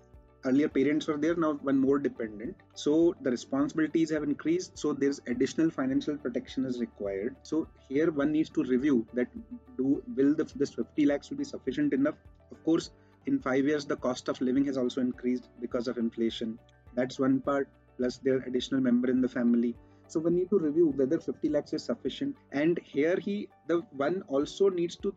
earlier 0.44 0.68
parents 0.68 1.08
were 1.08 1.16
there 1.16 1.34
now 1.34 1.54
one 1.68 1.78
more 1.78 1.98
dependent. 1.98 2.56
So 2.74 3.14
the 3.20 3.30
responsibilities 3.30 4.10
have 4.10 4.22
increased 4.22 4.78
so 4.78 4.92
there's 4.92 5.20
additional 5.26 5.70
financial 5.70 6.16
protection 6.16 6.64
is 6.64 6.80
required. 6.80 7.36
So 7.42 7.68
here 7.88 8.10
one 8.10 8.32
needs 8.32 8.50
to 8.50 8.62
review 8.64 9.06
that 9.14 9.28
do 9.76 10.02
will 10.16 10.34
the, 10.34 10.44
this 10.56 10.74
50 10.74 11.06
lakhs 11.06 11.30
will 11.30 11.38
be 11.38 11.44
sufficient 11.44 11.92
enough? 11.92 12.16
Of 12.50 12.62
course 12.64 12.90
in 13.26 13.40
five 13.40 13.64
years 13.64 13.84
the 13.84 13.96
cost 13.96 14.28
of 14.28 14.40
living 14.40 14.64
has 14.66 14.78
also 14.78 15.00
increased 15.00 15.48
because 15.60 15.88
of 15.88 15.98
inflation. 15.98 16.58
That's 16.94 17.18
one 17.18 17.40
part 17.40 17.68
plus 17.96 18.18
there 18.18 18.36
are 18.36 18.44
additional 18.46 18.80
member 18.80 19.10
in 19.10 19.20
the 19.20 19.28
family 19.28 19.74
so 20.08 20.20
we 20.20 20.30
need 20.30 20.50
to 20.50 20.58
review 20.58 20.92
whether 20.96 21.18
50 21.18 21.48
lakhs 21.48 21.72
is 21.72 21.84
sufficient. 21.84 22.36
And 22.52 22.80
here 22.84 23.18
he, 23.18 23.48
the 23.66 23.82
one 23.92 24.22
also 24.28 24.68
needs 24.68 24.96
to 24.96 25.14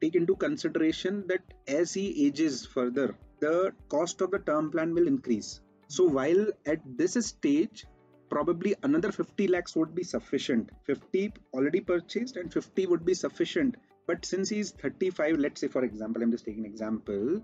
take 0.00 0.14
into 0.14 0.36
consideration 0.36 1.24
that 1.28 1.42
as 1.68 1.94
he 1.94 2.26
ages 2.26 2.66
further, 2.66 3.14
the 3.40 3.72
cost 3.88 4.20
of 4.20 4.30
the 4.30 4.38
term 4.38 4.70
plan 4.70 4.94
will 4.94 5.06
increase. 5.06 5.60
So 5.88 6.04
while 6.04 6.46
at 6.66 6.80
this 6.96 7.14
stage, 7.26 7.86
probably 8.30 8.74
another 8.82 9.12
50 9.12 9.48
lakhs 9.48 9.76
would 9.76 9.94
be 9.94 10.02
sufficient. 10.02 10.70
50 10.84 11.32
already 11.52 11.80
purchased 11.80 12.36
and 12.36 12.52
50 12.52 12.86
would 12.86 13.04
be 13.04 13.14
sufficient. 13.14 13.76
But 14.06 14.24
since 14.24 14.48
he's 14.48 14.72
35, 14.72 15.36
let's 15.36 15.60
say 15.60 15.68
for 15.68 15.84
example, 15.84 16.22
I'm 16.22 16.30
just 16.30 16.44
taking 16.44 16.64
an 16.64 16.70
example. 16.70 17.42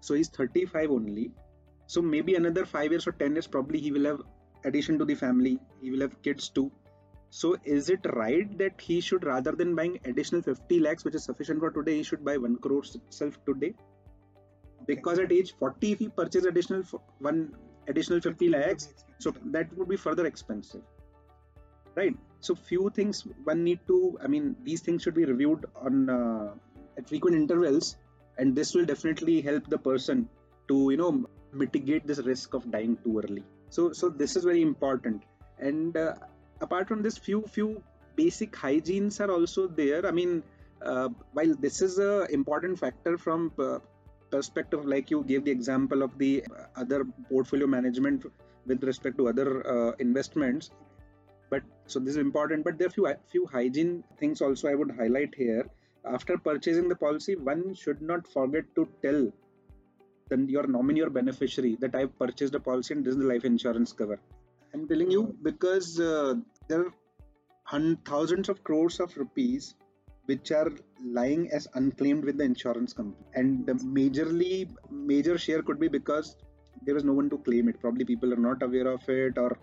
So 0.00 0.14
he's 0.14 0.28
35 0.28 0.90
only. 0.90 1.30
So 1.86 2.02
maybe 2.02 2.34
another 2.34 2.64
5 2.64 2.90
years 2.90 3.06
or 3.06 3.12
10 3.12 3.32
years, 3.32 3.46
probably 3.46 3.78
he 3.78 3.92
will 3.92 4.04
have 4.06 4.22
addition 4.64 4.98
to 4.98 5.04
the 5.04 5.14
family 5.14 5.58
he 5.80 5.90
will 5.90 6.00
have 6.00 6.20
kids 6.22 6.48
too. 6.48 6.70
So 7.30 7.56
is 7.64 7.90
it 7.90 8.06
right 8.14 8.56
that 8.58 8.80
he 8.80 9.00
should 9.00 9.24
rather 9.24 9.52
than 9.52 9.74
buying 9.74 9.98
additional 10.04 10.42
50 10.42 10.80
lakhs 10.80 11.04
which 11.04 11.14
is 11.14 11.24
sufficient 11.24 11.60
for 11.60 11.70
today 11.70 11.96
he 11.96 12.02
should 12.02 12.24
buy 12.24 12.36
1 12.36 12.56
crore 12.58 12.82
itself 12.82 13.38
today? 13.44 13.74
Because 14.86 15.18
at 15.18 15.32
age 15.32 15.54
40 15.58 15.92
if 15.92 15.98
he 15.98 16.08
purchase 16.08 16.44
additional 16.44 16.82
one 17.18 17.54
additional 17.88 18.20
50 18.20 18.48
lakhs 18.50 18.94
so 19.18 19.34
that 19.46 19.76
would 19.76 19.88
be 19.88 19.96
further 19.96 20.26
expensive. 20.26 20.82
Right? 21.96 22.16
So 22.40 22.54
few 22.54 22.90
things 22.90 23.26
one 23.44 23.64
need 23.64 23.80
to 23.88 24.18
i 24.22 24.26
mean 24.26 24.54
these 24.62 24.80
things 24.82 25.02
should 25.02 25.14
be 25.14 25.24
reviewed 25.24 25.66
on 25.76 26.10
uh, 26.10 26.54
at 26.98 27.08
frequent 27.08 27.36
intervals 27.36 27.96
and 28.38 28.54
this 28.54 28.74
will 28.74 28.84
definitely 28.84 29.40
help 29.40 29.68
the 29.68 29.78
person 29.78 30.28
to 30.68 30.76
you 30.90 30.96
know 30.96 31.12
mitigate 31.52 32.06
this 32.06 32.18
risk 32.18 32.54
of 32.54 32.70
dying 32.70 32.96
too 33.04 33.18
early 33.22 33.44
so 33.70 33.92
so 33.92 34.08
this 34.08 34.36
is 34.36 34.44
very 34.44 34.62
important. 34.62 35.22
And 35.58 35.96
uh, 35.96 36.14
apart 36.60 36.88
from 36.88 37.02
this 37.02 37.18
few 37.18 37.42
few 37.42 37.82
basic 38.16 38.54
hygienes 38.54 39.20
are 39.20 39.30
also 39.30 39.66
there. 39.66 40.06
I 40.06 40.10
mean 40.10 40.42
uh, 40.82 41.08
while 41.32 41.54
this 41.54 41.82
is 41.82 41.98
a 41.98 42.26
important 42.26 42.78
factor 42.78 43.16
from 43.18 43.52
uh, 43.58 43.78
perspective 44.30 44.84
like 44.84 45.10
you 45.10 45.22
gave 45.24 45.44
the 45.44 45.50
example 45.50 46.02
of 46.02 46.16
the 46.18 46.44
other 46.76 47.04
portfolio 47.28 47.66
management 47.66 48.24
with 48.66 48.82
respect 48.82 49.16
to 49.18 49.28
other 49.28 49.48
uh, 49.66 49.92
investments. 49.98 50.70
But 51.50 51.62
so 51.86 52.00
this 52.00 52.10
is 52.10 52.16
important 52.16 52.64
but 52.64 52.78
there 52.78 52.88
are 52.88 52.90
few 52.98 53.08
few 53.30 53.46
hygiene 53.46 54.02
things 54.18 54.40
also 54.40 54.68
i 54.68 54.74
would 54.74 54.90
highlight 54.90 55.34
here. 55.34 55.64
After 56.04 56.36
purchasing 56.36 56.88
the 56.88 56.96
policy 56.96 57.34
one 57.34 57.74
should 57.74 58.02
not 58.02 58.26
forget 58.28 58.64
to 58.76 58.88
tell 59.02 59.32
then 60.28 60.48
your 60.48 60.66
nominee 60.66 61.02
or 61.02 61.10
beneficiary 61.10 61.76
that 61.80 61.94
I've 61.94 62.18
purchased 62.18 62.54
a 62.54 62.60
policy 62.60 62.94
and 62.94 63.04
this 63.04 63.14
is 63.14 63.20
the 63.20 63.26
life 63.26 63.44
insurance 63.44 63.92
cover. 63.92 64.18
I'm 64.72 64.88
telling 64.88 65.10
you 65.10 65.36
because 65.42 66.00
uh, 66.00 66.34
there 66.68 66.86
are 67.72 67.96
thousands 68.04 68.48
of 68.48 68.64
crores 68.64 69.00
of 69.00 69.16
rupees 69.16 69.74
which 70.26 70.50
are 70.52 70.70
lying 71.04 71.50
as 71.52 71.68
unclaimed 71.74 72.24
with 72.24 72.38
the 72.38 72.44
insurance 72.44 72.92
company, 72.92 73.26
and 73.34 73.66
the 73.66 73.74
majorly 73.74 74.68
major 74.90 75.36
share 75.36 75.62
could 75.62 75.78
be 75.78 75.88
because 75.88 76.36
there 76.82 76.96
is 76.96 77.04
no 77.04 77.12
one 77.12 77.28
to 77.30 77.38
claim 77.38 77.68
it. 77.68 77.78
Probably 77.80 78.04
people 78.04 78.32
are 78.32 78.42
not 78.48 78.62
aware 78.62 78.88
of 78.88 79.06
it, 79.08 79.36
or 79.36 79.58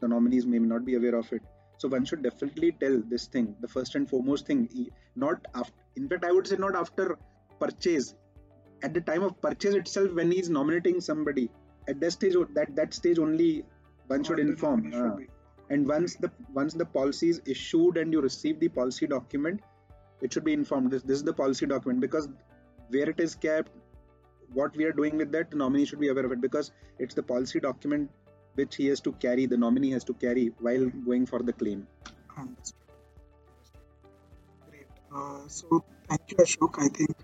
the 0.00 0.08
nominees 0.08 0.46
may 0.46 0.58
not 0.58 0.84
be 0.84 0.94
aware 0.94 1.16
of 1.16 1.32
it. 1.32 1.42
So 1.78 1.88
one 1.88 2.04
should 2.04 2.22
definitely 2.22 2.72
tell 2.80 3.02
this 3.08 3.26
thing. 3.26 3.56
The 3.60 3.68
first 3.68 3.96
and 3.96 4.08
foremost 4.08 4.46
thing, 4.46 4.68
not 5.16 5.44
after. 5.54 5.74
In 5.96 6.08
fact, 6.08 6.24
I 6.24 6.32
would 6.32 6.46
say 6.46 6.56
not 6.56 6.76
after 6.76 7.18
purchase 7.58 8.14
at 8.82 8.94
the 8.94 9.00
time 9.00 9.22
of 9.22 9.40
purchase 9.40 9.74
itself 9.74 10.12
when 10.12 10.30
he's 10.30 10.50
nominating 10.50 11.00
somebody 11.00 11.48
at 11.88 12.00
that 12.00 12.12
stage 12.12 12.34
that 12.54 12.74
that 12.76 12.94
stage 12.94 13.18
only 13.18 13.64
one 14.08 14.22
should 14.22 14.38
inform 14.38 14.92
uh, 14.94 15.16
and 15.70 15.86
once 15.86 16.16
the 16.16 16.30
once 16.52 16.74
the 16.74 16.84
policy 16.84 17.28
is 17.28 17.40
issued 17.46 17.96
and 17.96 18.12
you 18.12 18.20
receive 18.20 18.60
the 18.60 18.68
policy 18.68 19.06
document 19.06 19.60
it 20.20 20.32
should 20.32 20.44
be 20.44 20.52
informed 20.52 20.90
this, 20.90 21.02
this 21.02 21.16
is 21.16 21.24
the 21.24 21.32
policy 21.32 21.66
document 21.66 22.00
because 22.00 22.28
where 22.88 23.08
it 23.10 23.18
is 23.18 23.34
kept 23.34 23.70
what 24.52 24.76
we 24.76 24.84
are 24.84 24.92
doing 24.92 25.16
with 25.16 25.32
that, 25.32 25.50
the 25.50 25.56
nominee 25.56 25.84
should 25.84 26.00
be 26.00 26.08
aware 26.08 26.24
of 26.24 26.32
it 26.32 26.40
because 26.40 26.72
it's 26.98 27.14
the 27.14 27.22
policy 27.22 27.60
document 27.60 28.10
which 28.54 28.76
he 28.76 28.86
has 28.86 29.00
to 29.00 29.12
carry, 29.12 29.46
the 29.46 29.56
nominee 29.56 29.90
has 29.90 30.04
to 30.04 30.14
carry 30.14 30.52
while 30.60 30.86
going 31.04 31.26
for 31.26 31.42
the 31.42 31.52
claim. 31.52 31.86
Great. 34.68 34.86
Uh, 35.14 35.40
so 35.46 35.84
thank 36.08 36.22
you, 36.30 36.36
Ashok. 36.38 36.78
I 36.78 36.88
think 36.88 37.16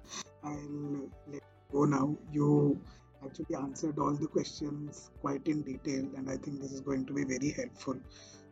I'll 0.45 1.09
let 1.29 1.43
go 1.73 1.85
now. 1.85 2.17
You 2.33 2.81
actually 3.25 3.55
answered 3.55 3.99
all 3.99 4.13
the 4.13 4.27
questions 4.27 5.11
quite 5.21 5.47
in 5.47 5.63
detail, 5.63 6.05
and 6.17 6.29
I 6.29 6.37
think 6.37 6.61
this 6.61 6.73
is 6.73 6.81
going 6.81 7.07
to 7.07 7.13
be 7.13 7.25
very 7.25 7.51
helpful. 7.51 7.97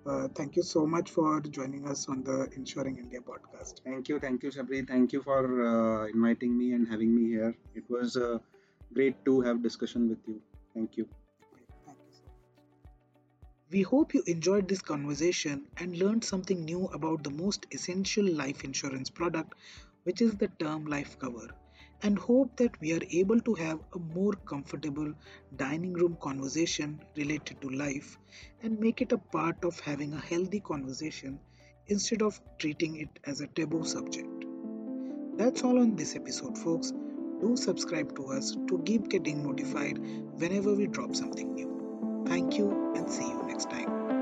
Uh, 0.07 0.29
thank 0.35 0.57
you 0.57 0.63
so 0.63 0.87
much 0.87 1.11
for 1.11 1.41
joining 1.41 1.87
us 1.87 2.09
on 2.09 2.23
the 2.23 2.49
Insuring 2.57 2.97
India 2.99 3.21
podcast. 3.21 3.83
Thank 3.85 4.09
you, 4.09 4.19
thank 4.19 4.43
you, 4.43 4.51
Sabri. 4.51 4.87
Thank 4.87 5.13
you 5.13 5.23
for 5.23 5.41
uh, 5.67 6.07
inviting 6.07 6.57
me 6.57 6.73
and 6.73 6.89
having 6.89 7.15
me 7.15 7.29
here. 7.29 7.55
It 7.75 7.85
was 7.91 8.17
uh, 8.17 8.39
great 8.95 9.23
to 9.25 9.41
have 9.43 9.63
discussion 9.63 10.09
with 10.09 10.19
you. 10.27 10.41
Thank 10.75 10.97
you. 10.97 11.09
Thank 11.53 11.69
you 11.69 11.75
so 11.85 11.93
much. 11.93 12.33
We 13.71 13.83
hope 13.83 14.15
you 14.15 14.23
enjoyed 14.27 14.69
this 14.69 14.81
conversation 14.81 15.67
and 15.77 15.97
learned 15.97 16.25
something 16.25 16.65
new 16.65 16.87
about 16.87 17.25
the 17.25 17.31
most 17.31 17.67
essential 17.73 18.25
life 18.25 18.65
insurance 18.65 19.11
product, 19.11 19.55
which 20.05 20.23
is 20.23 20.35
the 20.37 20.49
term 20.49 20.87
life 20.87 21.19
cover 21.19 21.49
and 22.03 22.19
hope 22.19 22.57
that 22.57 22.81
we 22.81 22.93
are 22.93 23.03
able 23.11 23.41
to 23.41 23.55
have 23.55 23.79
a 23.95 23.99
more 23.99 24.33
comfortable 24.33 25.13
dining 25.57 25.93
room 25.93 26.17
conversation 26.21 27.01
related 27.17 27.61
to 27.61 27.69
life 27.69 28.19
and 28.63 28.79
make 28.79 29.03
it 29.03 29.13
a 29.13 29.19
part 29.19 29.65
of 29.65 29.79
having 29.81 30.13
a 30.13 30.21
healthy 30.21 30.61
conversation 30.61 31.39
instead 31.89 32.23
of 32.23 32.41
treating 32.59 32.97
it 32.97 33.19
as 33.25 33.41
a 33.41 33.47
taboo 33.49 33.85
subject. 33.85 34.45
That's 35.37 35.65
all 35.65 35.79
on 35.79 35.97
this 35.97 36.17
episode, 36.17 36.57
folks. 36.59 36.93
Do 37.41 37.57
subscribe 37.57 38.15
to 38.17 38.27
us 38.27 38.57
to 38.69 38.83
keep 38.85 39.09
getting 39.09 39.43
notified 39.43 39.99
whenever 39.99 40.75
we 40.75 40.87
drop 40.87 41.17
something 41.17 41.55
new. 41.55 42.25
Thank 42.27 42.59
you 42.59 42.93
and 42.95 43.11
see 43.11 43.27
you 43.27 43.43
next 43.47 43.71
time. 43.71 44.20